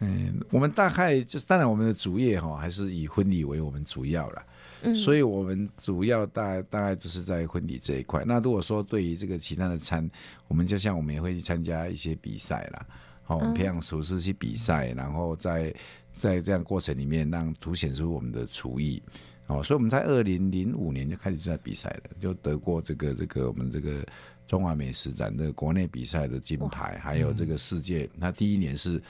[0.00, 4.42] 嗯，我们大概就是，当然我们的主业哈，还是以婚礼为我们主要了。
[4.82, 8.22] 嗯，所以我们主要大大概就是在婚礼这一块。
[8.26, 10.06] 那如果说对于这个其他的餐，
[10.48, 12.86] 我们就像我们也会去参加一些比赛啦，
[13.22, 15.74] 好，我们培养厨师去比赛，然后在
[16.12, 19.02] 在这样过程里面，让凸显出我们的厨艺。
[19.46, 24.04] 哦，所以我们在二零零五年就开始在比赛了，就得过这个这个我们这个。
[24.50, 29.00] 中华美食展的国内比赛的金牌，还有这个世界，那第一年是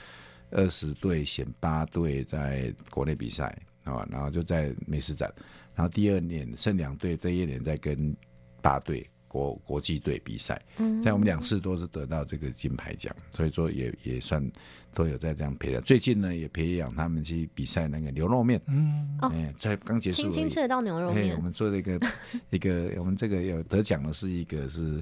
[0.51, 5.33] 二十队选八队在国内比赛啊，然后就在美食展，
[5.73, 8.15] 然后第二年剩两队，第一年在跟
[8.61, 9.03] 八队。
[9.27, 10.61] 国国际队比赛，
[11.01, 14.45] 在我们两次都是得到这个金牌奖，所以说也也算
[14.93, 15.81] 都有在这样培养。
[15.83, 21.35] 最近呢，也培养他们去比赛那个牛肉面，嗯，哎，在刚结束，轻轻吃得到牛肉面。
[21.35, 21.99] 我们做了一个
[22.49, 25.01] 一个， 我们这个有得奖的是一个是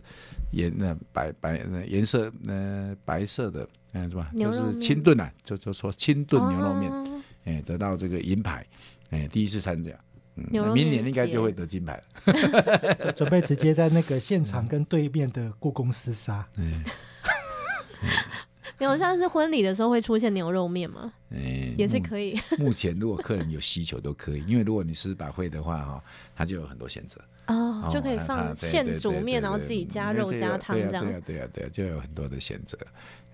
[0.52, 4.32] 颜那白白颜色呃白色的，嗯是吧？
[4.38, 6.92] 就是清炖啊，就就说清炖牛肉面，
[7.46, 8.66] 哎，得到这个银牌，
[9.10, 9.92] 哎，第一次参加。
[9.92, 10.00] 嗯
[10.74, 16.48] 明年应该就会得金牌了， 准备直接在那个现场跟对面的故宫厮杀。
[16.56, 16.82] 嗯，
[18.86, 21.12] 有像是婚礼的时候会出现牛肉面吗？
[21.30, 22.40] 嗯，也是可以。
[22.58, 26.04] 目前如果客人有需求都可以，因为如果你是百会的话哈，
[26.36, 31.06] 它就有很多选择哦，就可以放现煮面，然后自己加肉加汤这样。
[31.06, 32.78] 对啊，对啊，对啊，就有很多的选择。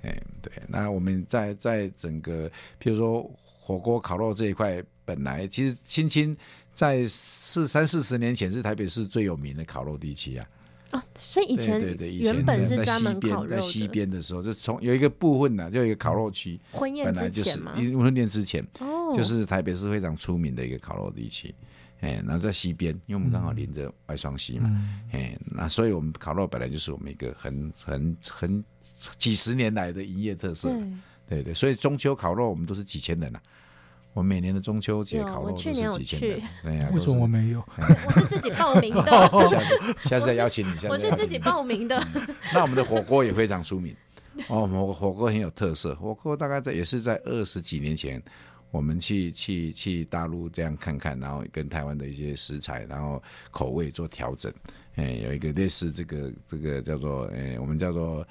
[0.04, 0.52] 哎，对。
[0.68, 2.50] 那我们在在整个，
[2.82, 3.30] 譬如说
[3.60, 6.36] 火锅、烤肉这一块，本来其实青青。
[6.76, 10.46] 在四三四十年前是台北市最有名的烤肉地区啊！
[10.92, 16.60] 啊，所以以前对对，以前在西边，在西边的时候，就从有一个部分呢，就有一个烤肉区。
[16.72, 17.74] 婚宴之前吗？
[17.76, 21.54] 婚宴之前，哦，就是台北市非常出名的一个烤肉地区。
[22.02, 24.70] 哎，然后在西边，因为我们刚好临着外双溪嘛，
[25.12, 28.64] 哎，那所以我们烤肉本来就是我们一个很很很
[29.18, 30.70] 几十年来的营业特色。
[31.28, 33.42] 对对，所以中秋烤肉我们都是几千人啊。
[34.16, 37.62] 我每年的中秋节烤肉都是几千人，对呀， 为什么我没有？
[37.78, 39.12] 我是自己报名的，
[39.46, 40.72] 下次下次再邀请你。
[40.88, 42.02] 我是自己报名的。
[42.54, 43.94] 那我们的火锅也非常出名
[44.48, 45.94] 哦，我们火锅很有特色。
[45.96, 48.24] 火锅大概在也是在二十几年前，
[48.72, 54.50] 我们去去去大陆这样看看，然后跟台湾的一些食材，然后口味做调整。
[54.96, 58.26] 哎，有一个类似这个这个叫做哎，我们叫做。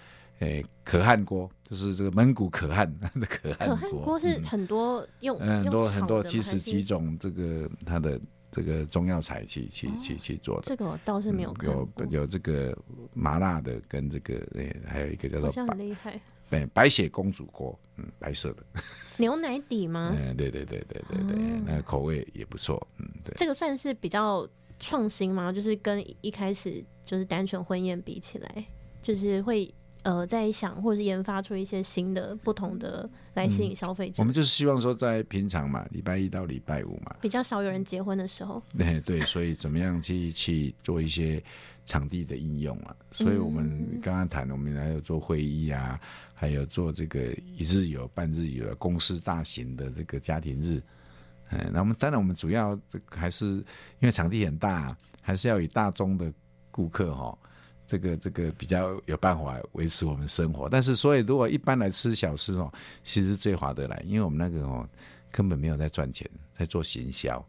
[0.44, 3.76] 诶，可汗锅就是这个蒙古可汗 的可汗锅。
[3.76, 8.20] 可汗锅是很多用很多很多七十几种这个它的
[8.50, 10.62] 这个中药材去去去去做的。
[10.66, 12.76] 这个我倒是没有看有有这个
[13.14, 16.20] 麻辣的跟这个诶，还有一个叫做好像很厉害。
[16.50, 18.62] 对，白雪公主锅，嗯，白色的。
[19.16, 20.14] 牛奶底吗？
[20.16, 21.36] 嗯，对对对对对对，
[21.66, 23.34] 那个口味也不错，嗯，对。
[23.38, 24.46] 这个算是比较
[24.78, 25.50] 创新吗？
[25.50, 28.64] 就是跟一开始就是单纯婚宴比起来，
[29.02, 29.74] 就是会。
[30.04, 34.16] 呃，在想或者是研发出一些新的、不同的来吸引消费者。
[34.18, 38.62] 我们就是希望说，在平常嘛，礼拜一到礼拜五嘛，比较少有人结婚的时候。
[38.76, 41.42] 对对，所以怎么样去去做一些
[41.86, 42.94] 场地的应用啊？
[43.12, 45.98] 所以我们刚刚谈，我们还有做会议啊，
[46.34, 50.82] 还有做这个一日游、半日游、公司大型的这个家庭日。
[51.48, 52.78] 嗯，那我们当然我们主要
[53.10, 53.64] 还是因
[54.02, 56.30] 为场地很大，还是要以大众的
[56.70, 57.38] 顾客哈。
[57.86, 62.72] 这个这个比较有办法维持我们生活，但是所以如果一般来吃小吃哦，
[63.02, 64.88] 其实最划得来，因为我们那个哦
[65.30, 66.28] 根本没有在赚钱，
[66.58, 67.44] 在做行销，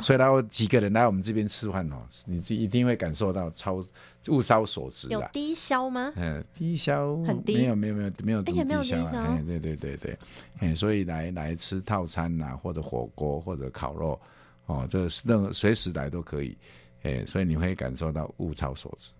[0.00, 3.84] 所以然后几个人来我们这边吃饭哦，你就一定会感受到超
[4.28, 6.12] 物超所值有低消吗？
[6.16, 10.18] 嗯，低消很低，没有没有没有没有低消啊，哎对对对对，
[10.58, 14.20] 哎所以来来吃套餐呐，或者火锅或者烤肉
[14.66, 16.58] 哦，这任何随时来都可以，
[17.04, 19.10] 哎所以你会感受到物超所值。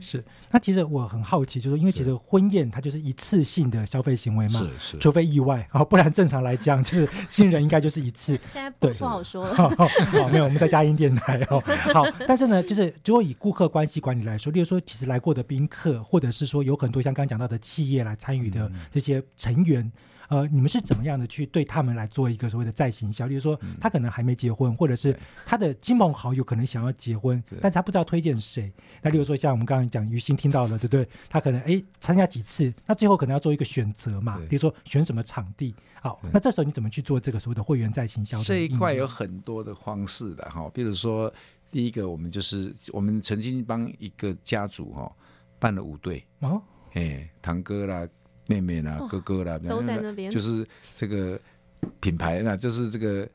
[0.00, 0.24] 是。
[0.50, 8.38] 那其实我很好奇，就是因为其实婚宴它就是一次性的消费行为嘛，是是除非意外啊， 不然正常来讲，就是 新人应该就是一次。
[8.46, 9.54] 现在不不好说了。
[9.54, 9.88] 好， 好，
[10.30, 11.60] 没有，我们在佳音电台哦。
[11.92, 19.90] 好，但是呢，就是如果以顾客关系管理来说，例如说，其实来过的宾客，或者是说有很多像刚刚讲到的企业来参与的这些成员。
[20.30, 23.26] 呃，你们是怎么样的去对他们来做一个所谓的再行销？
[23.26, 25.14] 例如说，他可能还没结婚，或者是
[25.44, 28.72] 他的亲朋好友可能想要结婚，但是他不知道推荐谁。
[29.02, 31.08] 那例如说，像我们刚刚讲于心听到了，对不对？
[31.28, 34.46] 他可能哎参加几次，那最后可能要做一个选择嘛，对。
[34.46, 35.74] 比如说选什么场地。
[36.00, 41.30] 好，那这时候你怎么去做这个所谓的会员再行销的这一块有很多的方式的哈，比如说
[41.70, 45.12] 第一个，我们就是我们曾经帮一个家族哈
[45.58, 46.62] 办了五对，哦，
[46.94, 48.08] 哎，堂哥啦、
[48.50, 51.40] 妹妹啦、哇哥哥啦，都在那边就是这个
[52.00, 53.28] 品牌那就是这个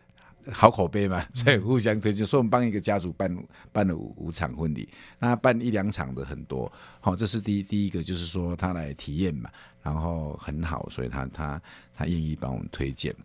[0.51, 2.26] 好口碑嘛，所以互相推荐。
[2.26, 6.70] 所以我们帮一个家族办办了五五场婚礼，那办一两场的很多。
[6.99, 9.49] 好、这是第一第一个，就是说他来体验嘛，
[9.82, 11.61] 然后很好，所以他他
[11.95, 13.16] 他愿意帮我们推荐。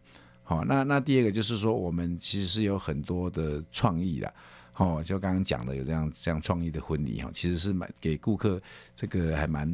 [0.45, 4.33] 好、那那第二个就是说，我们其实是有很多的创意的。
[4.77, 8.63] 哦，就刚刚讲的有这样这样创意的婚礼哈，其实是蛮给顾客
[8.97, 9.71] 这个还蛮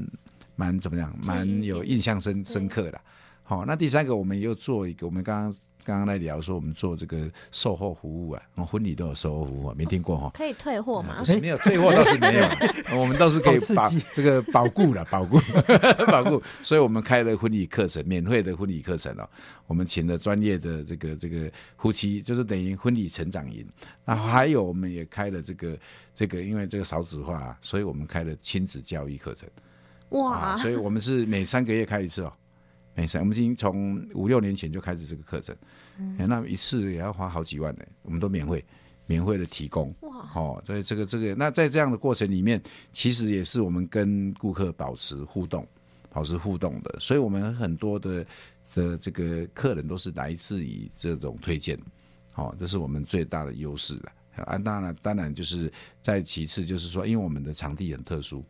[0.57, 3.01] 蛮怎么样，蛮有印象深深刻的。
[3.45, 11.25] 好、那第三个我们又做一个，我们刚刚刚刚在聊说我们做这个售后服务啊，我们婚礼都有售后服务啊，没听过哈、可以退货吗不？
[11.25, 15.39] 是没有退货倒是 没有，我们倒是可以保这个保固了， 保固
[16.11, 19.29] 保固，所以我们开了婚礼课程，免费的婚礼课程哦，
[19.69, 21.49] 我们请了专业的这个这个
[21.79, 23.65] 夫妻，就是等于婚礼成长营，
[24.05, 25.79] 然后还有我们也开了这个
[26.13, 29.49] 这个，因为这个少子化、啊，所以我们开了亲子教育课程。
[30.11, 30.37] 哇。
[30.37, 32.33] 啊，，所以我们是每三个月开一次哦，
[32.95, 35.55] 每三我们已经从五六年前就开始这个课程，
[36.19, 38.65] 哎那一次也要花好几万呢，我们都免费，
[39.07, 39.95] 免费的提供。
[40.01, 45.67] 哇，哦，所以这个这个，那在这样的过程里面，其实也是我们跟顾客保持互动，
[46.11, 48.27] 保持互动的，所以我们很多的
[48.75, 51.79] 的这个客人都是来自于这种推荐，
[52.35, 54.13] 哦，这是我们最大的优势了。
[54.45, 58.45] 啊，当然，当然就是再其次就是说，因为我们的场地很特殊，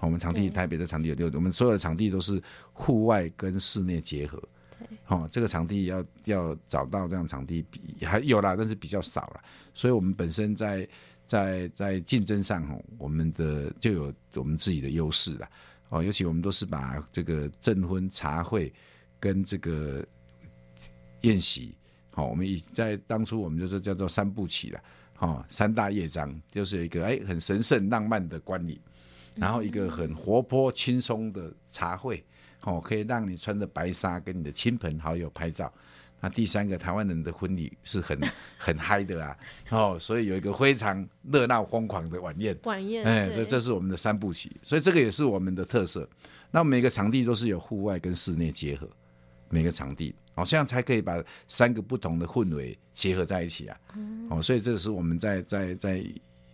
[0.00, 2.42] 我们场地台北的场地有六，我们所有的场地都是
[2.72, 4.42] 户外跟室内结合。
[4.78, 9.40] 对，哦，这个场地要要找到这样场地比还有啦，但是比较少了，
[9.74, 10.86] 所以我们本身在
[11.26, 15.48] 在在竞争上哦，我们的就有我们自己的优势了。
[15.88, 18.72] 哦，尤其我们都是把这个证婚茶会
[19.20, 20.04] 跟这个
[21.20, 21.74] 宴席，
[22.10, 24.80] 好、我们以在当初我们就是叫做三部曲了，
[25.20, 28.80] 哦，三大乐章就是有一个哎很神圣浪漫的观礼，
[29.36, 32.24] 然后一个很活泼轻松的茶会，
[32.62, 35.72] 哦，可以让你穿着白纱跟你的亲朋好友拍照。
[36.18, 38.18] 那第三个，台湾人的婚礼是很
[38.56, 39.36] 很嗨的啊，
[39.70, 46.08] 哦，所以有一个非常热闹疯狂的晚宴，晚宴，哎，所以这是我们的三部曲，所以这个也是我们的特色。
[46.50, 48.88] 那每个场地都是有户外跟室内结合，
[49.50, 53.78] 每个场地，哦，这样才可以把三个不同的氛围结合在一起啊。
[54.30, 56.02] 哦，所以这是我们在在在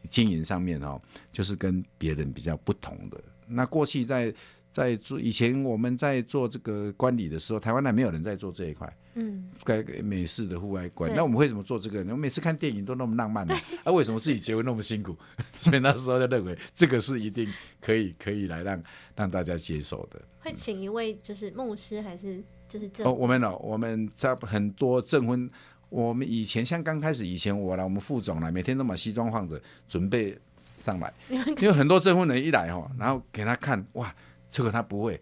[0.08, 1.00] 经营上面哦，
[1.32, 3.20] 就是跟别人比较不同的。
[3.46, 4.32] 那过去在
[4.72, 8.90] 在做以前我们在做这个观礼的时候，台湾还没有人在做这一块。
[9.14, 12.14] 嗯，该美式的户外观，那我们为什么做这个呢？
[12.14, 15.14] 我每次看电影都那么浪漫呢、啊，为什么自己结婚那么辛苦？
[15.60, 17.46] 所以那时候就认为这个是一定
[17.78, 18.82] 可以可以来让
[19.14, 20.18] 让大家接受的。
[20.40, 25.50] 会请一位就是牧师还是就是正哦，我们哦，我们在很多证婚，
[25.92, 30.34] 我们以前像刚开始以前我来，我们副总来，每天都把西装放着准备
[30.82, 34.12] 上来，因为很多证婚人一来哈，然后给他看，哇，
[34.50, 35.20] 这个他不会，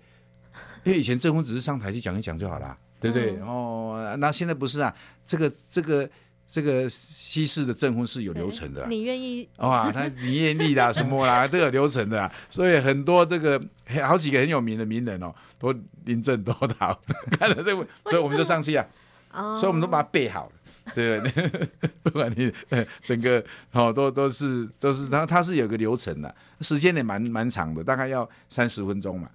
[0.85, 3.33] 因为以前证婚只是上台去讲一讲就好了，对不对？
[3.41, 4.95] 嗯哦，那现在不是啊，
[5.27, 6.09] 这个这个
[6.49, 13.61] 这个西式的证婚是有流程的啊、你愿意哇，他你愿意啦什么啦，这个流程的、啊，所以很多这个
[14.05, 16.97] 好几个很有名的名人哦，都临阵脱逃，
[17.33, 18.87] 看了这个，所以我们就上去啊，
[19.33, 20.53] 哦，所以我们都把它备好了。
[20.95, 21.69] 对不对？
[22.03, 29.31] 不管你呃整个哦，都都是都是它它是有个流程的，时间也蛮蛮长的，大概要三十分钟嘛。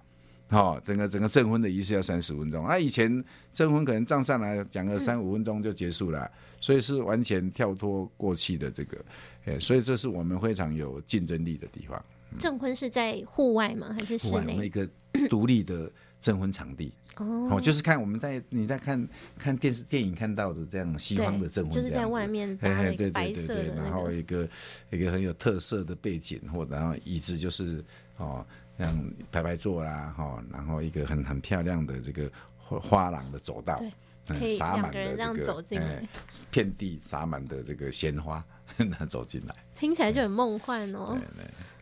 [0.50, 6.30] 哦，整个整个证婚的仪式要三十分钟，那以前证婚可能账上来讲个三五分钟就结束了，
[6.60, 9.04] 所以是完全跳脱过去的这个，
[9.46, 12.00] 哎，所以这是我们非常有竞争力的地方。
[12.38, 13.92] 证婚是在户外吗？
[13.92, 14.68] 还是室内我们一？
[14.68, 14.88] 个
[15.28, 15.90] 独立的
[16.20, 16.92] 证婚场地，
[17.24, 17.48] 哦。
[17.50, 19.08] 哦，就是看我们在你在看
[19.38, 24.48] 看电视电影看到的这样西方的证婚就是在外面搭嘿嘿，那个对白色对对对，然后一个
[24.90, 27.84] 一个很有特色的背景，或然后椅子就是
[28.16, 28.44] 哦，
[28.78, 33.82] 像排排坐啦，哈、然后一个很很漂亮的这个花花廊的走道
[34.26, 36.08] 可以洒满两个人这样的这个走进来哎
[36.50, 38.44] 遍地洒满的这个鲜花，
[38.76, 41.16] 那走进来， 听起来就很梦幻哦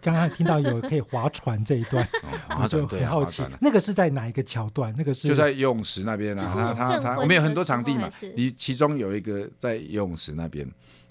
[0.00, 2.06] 刚刚听到有可以划船这一段，
[2.50, 4.94] 哦 我就很好奇那个是在哪一个桥段？
[4.98, 10.70] 那个是就在游泳池那边啊，就是他他他，我们有很多场地嘛你其中有一个在游泳池那边，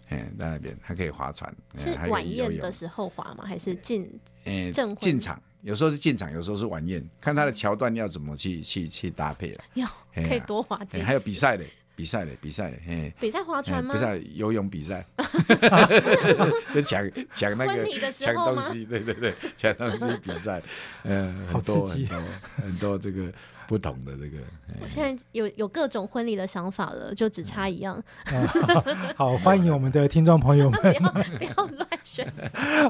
[0.09, 3.43] 哎，在那边还可以划船，哎是晚宴的，时候划吗？
[3.47, 4.07] 还是进？
[4.45, 9.63] 哎进场有时候是进场，有时候是晚宴，看他的桥段要怎么去去去搭配了。
[10.13, 10.99] 可以多花几次？
[10.99, 11.63] 哎还有比赛的，
[11.95, 13.13] 比赛的，比赛，嘿。
[13.19, 15.05] 比赛划哎船吗比赛游泳比赛，
[16.73, 20.61] 就抢抢那个抢东西，对对对，抢东西比赛，
[21.03, 23.31] 呃，好很多刺激很多很多这个
[23.67, 24.37] 不同的这个，
[24.67, 27.95] 哎我现在有有各种婚礼的想法了，就只差一样，
[28.25, 28.53] 啊
[29.15, 30.81] 好，欢迎我们的听众朋友们。
[30.83, 32.31] 不要不要乱选。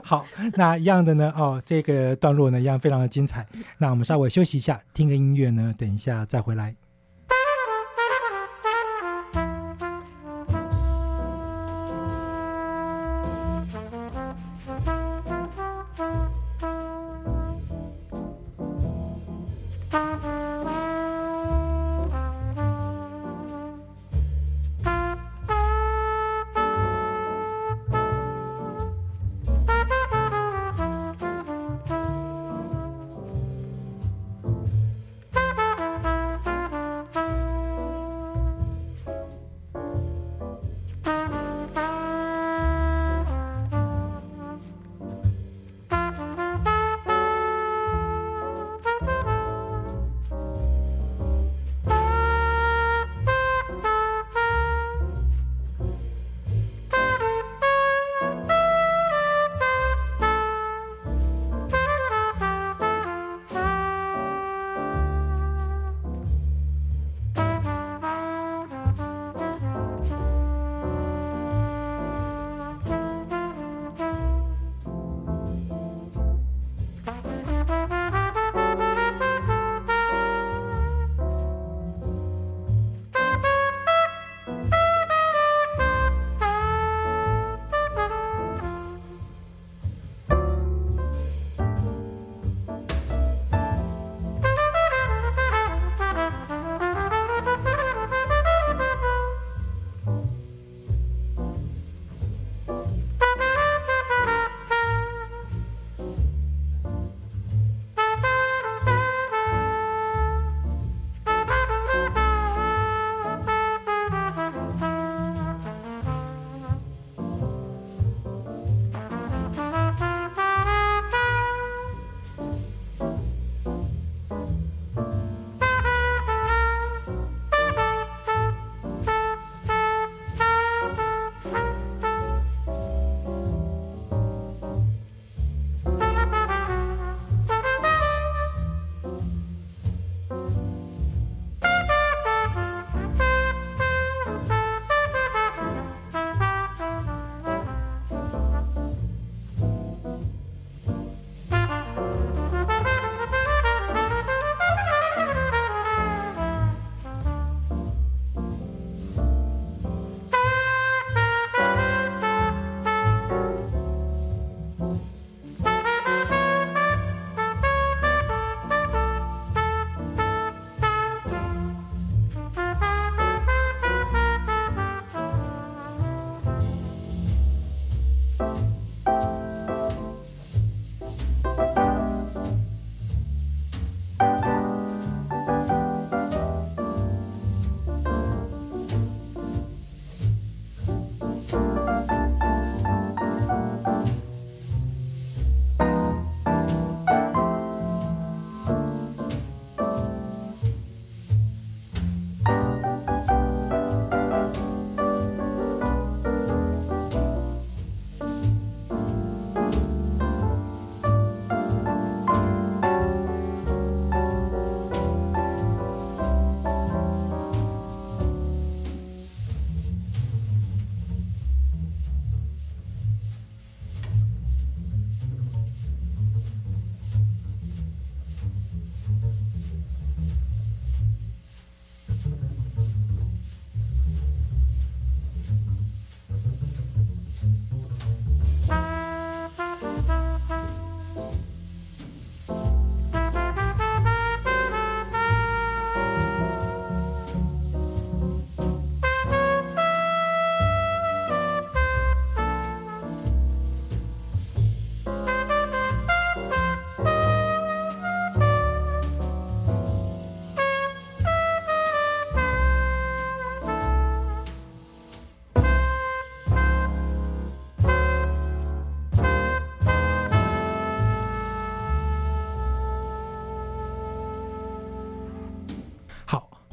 [0.04, 3.46] 好，那一样的呢，哦，这个段落呢一样非常的精彩。
[3.78, 6.76] 那我们稍微休息一下，听个音乐呢，等一下再回来。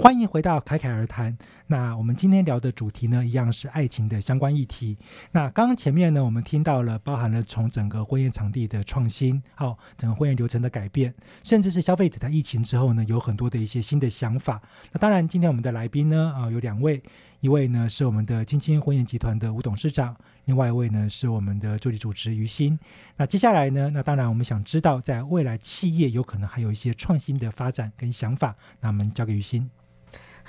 [0.01, 1.37] 欢迎回到凯凯而谈。
[1.67, 4.97] 那我们今天聊的主题呢，一样是爱情的相关议题。
[5.31, 14.63] 那刚刚前面呢，我们听到了包含了从整个婚宴场地的创新，好，整个婚宴流程的改变，甚至是消费者在疫情之后呢，有很多的一些新的想法。
[14.91, 17.03] 那当然，今天我们的来宾呢，啊，有两位，
[17.41, 22.79] 一位呢是我们的金青婚宴集团的吴董事长，另外一位呢是我们的助理主持于心。
[23.19, 29.71] 那接下来呢，那当然我们想知道，在未来企业有可能还有一些创新的发展跟想法，那我们交给于心。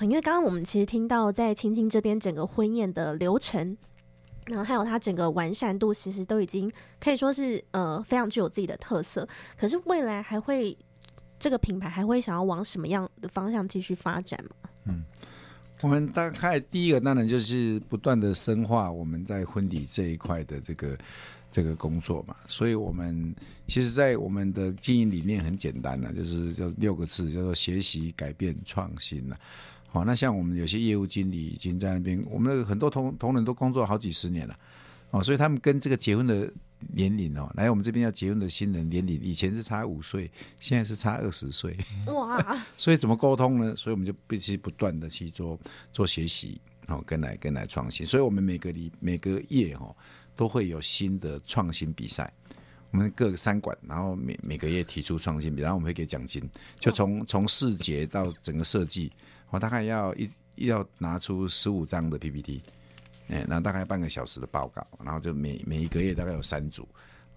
[0.06, 3.78] 因为刚刚我们其实听到在青青这边整个婚宴的流程，
[4.46, 9.28] 然后还有它整个完善度，其实都已经可以说是呃非常具有自己的特色。
[9.58, 10.78] 可是未来还会
[11.40, 14.70] 这个品牌还会想要往什么样的方向继续发展吗？
[14.86, 15.04] 嗯，
[15.82, 20.98] 我们大概第一个当然就是不断的深化我们在婚礼这一块的这个
[21.50, 22.36] 这个工作嘛。
[22.48, 23.36] 所以我们
[23.68, 29.38] 其实，在我们的经营理念很简单的，就是叫六个字，叫做学习、改变、创新了。
[29.94, 34.56] 好，那像我们有些业务经理已经在那边，我们很多同同仁都工作好几十年了，
[35.10, 36.50] 哦，所以他们跟这个结婚的
[36.94, 40.32] 年龄哦，来我们这边要结婚的新人年龄，以前是差五岁，
[40.62, 41.76] 现在是差二十岁，
[42.06, 42.66] 哇！
[42.78, 43.76] 所以怎么沟通呢？
[43.76, 45.60] 所以我们就必须不断的去做
[45.92, 48.08] 做学习，哦，跟来跟来创新。
[48.08, 49.94] 所以我们每个礼每个月哦，
[50.38, 52.32] 都会有新的创新比赛，
[52.92, 59.12] 我们各个三馆，然后每每个月提出创新比，然后我们会给奖金，就从从视觉到整个设计。
[59.52, 62.64] 我大概要一要拿出十五张的 PPT，
[63.28, 66.88] 哎，然后大概半个小时的报告，然后就每每一个月大概有三组，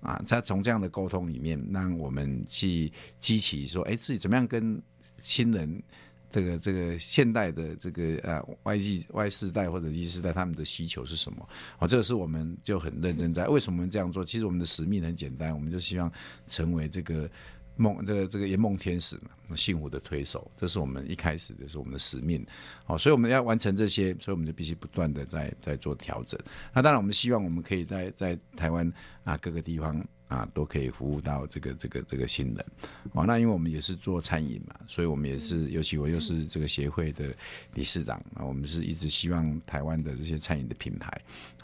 [0.01, 2.91] 啊，他从这样的沟通里面，让我们去
[3.21, 4.81] 激起说，哎，自己怎么样跟
[5.19, 5.83] 新人
[6.31, 11.49] 这个这个现代的这个呃 Y G Y 世代或者 Z 世代他们的需求是什么？
[11.79, 13.47] 哦，这个是我们就很认真在。
[13.49, 14.25] 为什么我们这样做？
[14.25, 16.11] 其实我们的使命很简单，我们就希望
[16.47, 17.29] 成为这个。
[17.77, 22.45] 梦这个这个圆梦天使嘛，幸福的推手，这是我们一开始的是我们的使命，
[22.87, 26.39] 哦，所以我们要完成这些，所以我们就必须不断的在在做调整。
[26.73, 28.91] 那当然，我们希望我们可以在在台湾
[29.25, 32.67] 啊各个地方啊都可以服务到这个这个这个新人，
[33.13, 37.35] 哦，那因为我们也是做餐饮嘛，所以我们也是，尤其我又是这个协会的
[37.75, 41.11] 理事长啊，我们是一直希望台湾的这些餐饮的品牌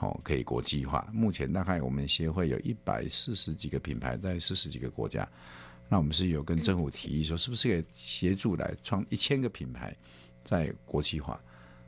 [0.01, 1.09] 哦可以国际化。
[1.13, 5.27] 目前大概我们协会有一百四十几个品牌在四十几个国家。
[5.93, 9.93] 那我们是有跟政府提议说，是不是可以协助来创一千个品牌
[10.45, 11.43] 在国际化？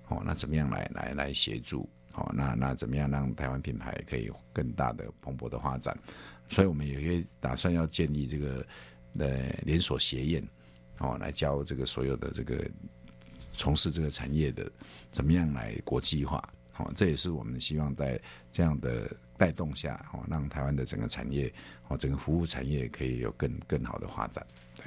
[0.09, 1.88] 哦，那怎么样来来来协助？
[2.14, 5.96] 哦，那那怎么样让台湾品牌可以更大的蓬勃的发展？
[6.48, 8.66] 所以我们也会打算要建立这个
[9.18, 10.44] 呃连锁协宴，
[10.98, 12.68] 哦，来教这个所有的这个
[13.55, 14.68] 从事这个产业的
[15.12, 16.42] 怎么样来国际化？
[16.78, 19.16] 哦，这也是我们希望在这样的。
[19.43, 21.53] 带动下，哦，让台湾的整个产业，
[21.88, 24.47] 哦，整个服务产业可以有更更好的发展。
[24.76, 24.84] 对。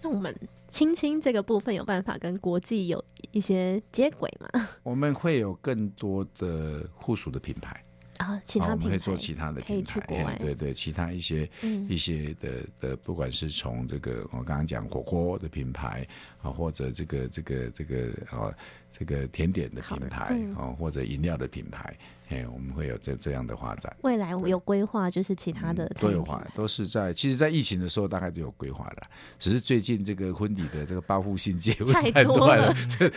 [0.00, 0.32] 那我们
[0.68, 4.68] 青青这个部分有办法跟国际有一些接轨吗？
[4.84, 7.84] 我们会有更多的附属的品牌
[8.18, 11.50] 啊，其他我们会做其他的品牌，对对，其他一些
[11.88, 16.06] 一些的的，不管是从这个我刚刚讲火锅的品牌
[16.40, 17.96] 啊，或者这个这个这个
[18.30, 18.54] 啊。
[18.96, 21.96] 这个甜点的品牌哦，或者饮料的品牌，
[22.28, 23.94] 哎，我们会有这这样的发展。
[24.02, 27.12] 未来我有规划，就是其他的都有划，都是在。
[27.12, 29.02] 其实，在疫情的时候，大概都有规划了。
[29.38, 33.10] 只是最近这个婚礼的这个报复性结婚太多了，这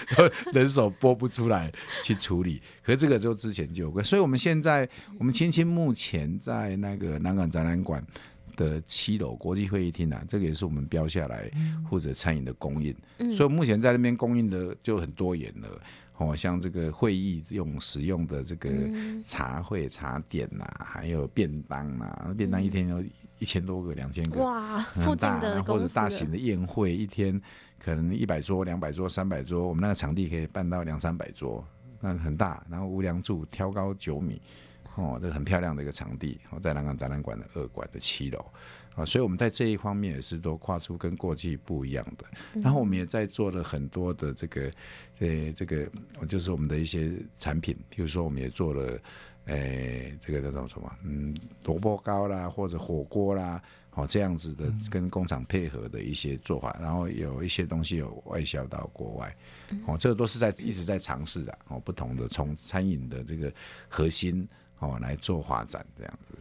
[0.54, 1.72] 人手拨不出来
[2.02, 2.62] 去处理。
[2.82, 4.88] 可是这个就之前就有过，所以我们现在，
[5.20, 8.04] 我们亲亲目前在那个南港展览馆。
[8.56, 11.50] 的七楼国际会议厅啊，这个也是我们标下来
[11.90, 12.96] 负责餐饮的供应，
[13.34, 15.68] 所以目前在那边供应的就很多元了。
[16.18, 18.72] 哦，像这个会议用使用的这个
[19.26, 23.04] 茶会茶点呐，还有便当啊，便当一天有
[23.38, 25.42] 一千多个、两千个，哇，很大。
[25.64, 27.42] 或者大型的宴会，一天
[27.78, 31.62] 可能一百桌、两百桌、三百桌，我们那个场地可以办到两三百桌，
[32.00, 32.66] 那很大。
[32.70, 34.42] 然后无梁柱挑高九米。
[34.96, 38.40] 哦，这很漂亮的一个场地，哦，在南港展览馆的二馆的七楼，
[38.96, 42.26] 啊，所以我们在这一方面也是都跨出跟过去不一样的。
[42.62, 44.72] 然后我们也在做了很多的这个，
[45.20, 45.86] 呃，这个
[46.30, 48.98] 就是我们的一些产品，比如说我们也做了，
[49.48, 50.90] 诶，这个叫做什么？
[51.04, 51.36] 嗯，
[51.66, 53.62] 萝卜糕啦，或者火锅啦，
[53.96, 56.78] 哦，这样子的跟工厂配合的一些做法。
[56.80, 59.36] 然后有一些东西有外销到国外，
[59.88, 63.54] 哦，这个都是在一直在尝试的，哦，不同的从餐饮的这个
[63.90, 64.48] 核心。
[64.86, 66.38] 哦来做发展这样子。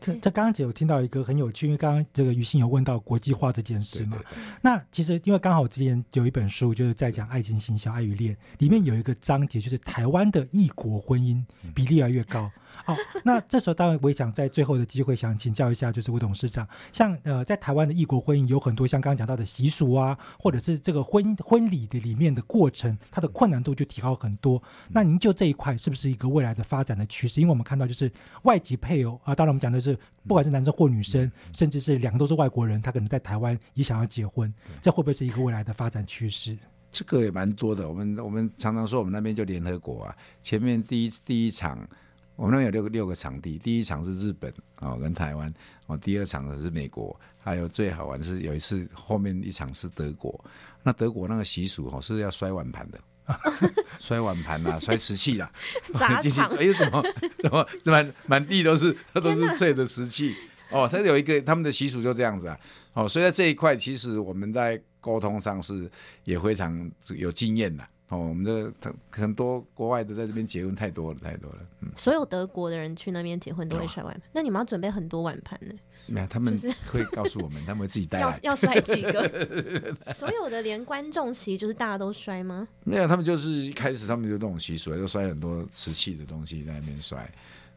[0.00, 4.18] 这这刚刚姐有听到一个很有趣，因为刚刚这个于心有问到国际化这件事嘛。
[4.62, 11.44] 那其实因为刚好之前有一本书就是在讲爱情行销、爱与恋，里面有一个章节就是台湾的异国婚姻
[11.74, 12.50] 比例越来越高。
[12.84, 24.62] 好， 那这时候当然我也想在最后的机会想请教一下，就是吴董事长，像呃在台湾的异国婚姻有很多像刚刚讲到的习俗啊，或者是这个婚婚礼的里面的过程，它的困难度就提高很多。
[24.88, 27.40] 那您就这一块是不是一个未来的发展的趋势？
[27.40, 28.10] 因为我们看到就是
[28.44, 29.89] 外籍配偶啊，当然我们讲的是
[30.26, 36.56] 不管是男生或女生，甚至是两个都是外国人，他可能在台湾也想要结婚，这会不会是一个未来的发展趋势？
[36.92, 37.88] 这个也蛮多的。
[37.88, 41.88] 我们我们常常说我们那边就联合国啊，前面第一第一场。
[42.36, 45.52] 我们那边有六个六个场地，第一场是日本哦跟台湾
[45.88, 50.42] 哦，第二场是美国，还有最好玩的是有一次后面一场是德国。
[50.82, 52.98] 那德国那个习俗哦是要摔碗盘的，
[53.98, 55.50] 摔碗盘啊， 摔瓷器啦，
[55.98, 57.02] 砸 场哎怎么
[57.38, 60.34] 怎么满满地都是，它都是碎的瓷器
[60.70, 60.88] 哦。
[60.90, 62.58] 他有一个他们的习俗就这样子啊
[62.94, 65.90] 哦，所以在这一块其实我们在沟通上是
[66.24, 67.84] 也非常有经验的。
[68.08, 71.58] 哦，我们的很很多国外的在这边结婚太多了，太多了。
[71.80, 75.72] 嗯，所有德国的人去那边结婚都会摔碗盘，那你们要准备很多碗盘呢？
[76.10, 76.58] 没有，他们
[76.90, 78.36] 会告诉我们，他们会自己带来。
[78.42, 79.30] 要摔几个？
[80.12, 82.66] 所有的连观众席就是大家都摔吗？
[82.82, 87.18] 没有，他们就是一开始他们就这种习俗，就摔很多瓷器的东西在那边摔。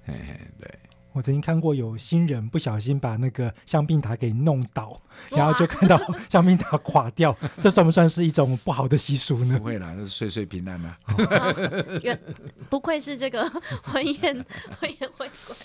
[0.06, 0.68] 嘿嘿，对。
[1.12, 5.96] 我曾经看过有新人不小心把那个香槟塔给弄倒，然后就看到
[6.28, 9.56] 香槟塔垮掉，这算不算是一种不好的习俗呢？
[9.62, 10.98] 不会啦，是岁岁平安呐。
[12.68, 13.48] 不愧是这个
[13.84, 14.44] 婚宴
[14.80, 15.60] 婚宴会馆。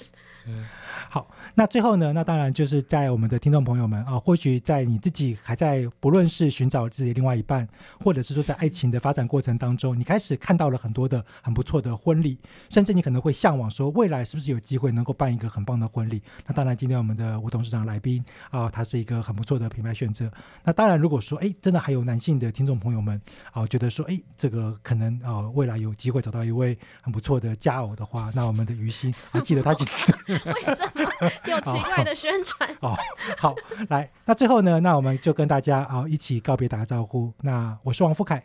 [1.11, 2.13] 好，那最后呢？
[2.13, 7.67] 那当然就是在我们的听众朋友们啊，或许在你自己还在不论是寻找自己的另外一半，
[7.99, 12.39] 或者是说在爱情的发展过程当中，你开始看到了很多的很不错的婚礼，
[12.69, 16.21] 甚至你可能会向往说未来是不是有机会能够办一个很棒的婚礼？
[16.47, 20.31] 那当然，今天我们的吴董事长来宾啊，他是一个很不错的品牌选择。
[20.63, 23.19] 那当然，如果说哎，真的还有男性的听众朋友们
[23.53, 29.73] 啊，觉得说哎，这个可能啊，未来有机会找到一位很不错的佳偶的话，那我们的于心啊，记得他
[30.47, 31.31] 为什么？
[31.47, 32.97] 有奇怪的宣传哦，
[33.39, 33.55] 好，
[33.89, 37.33] 来，那最后呢，那我们就跟大家啊一起告别，打个招呼。
[37.43, 38.43] 那我是王富凯，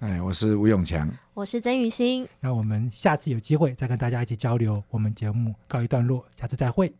[0.00, 2.28] 哎，我是吴永强，我是曾雨欣。
[2.40, 4.82] 那我们下次有机会再跟大家一起交流。
[4.90, 6.94] 我们节目告一段落，下次再会。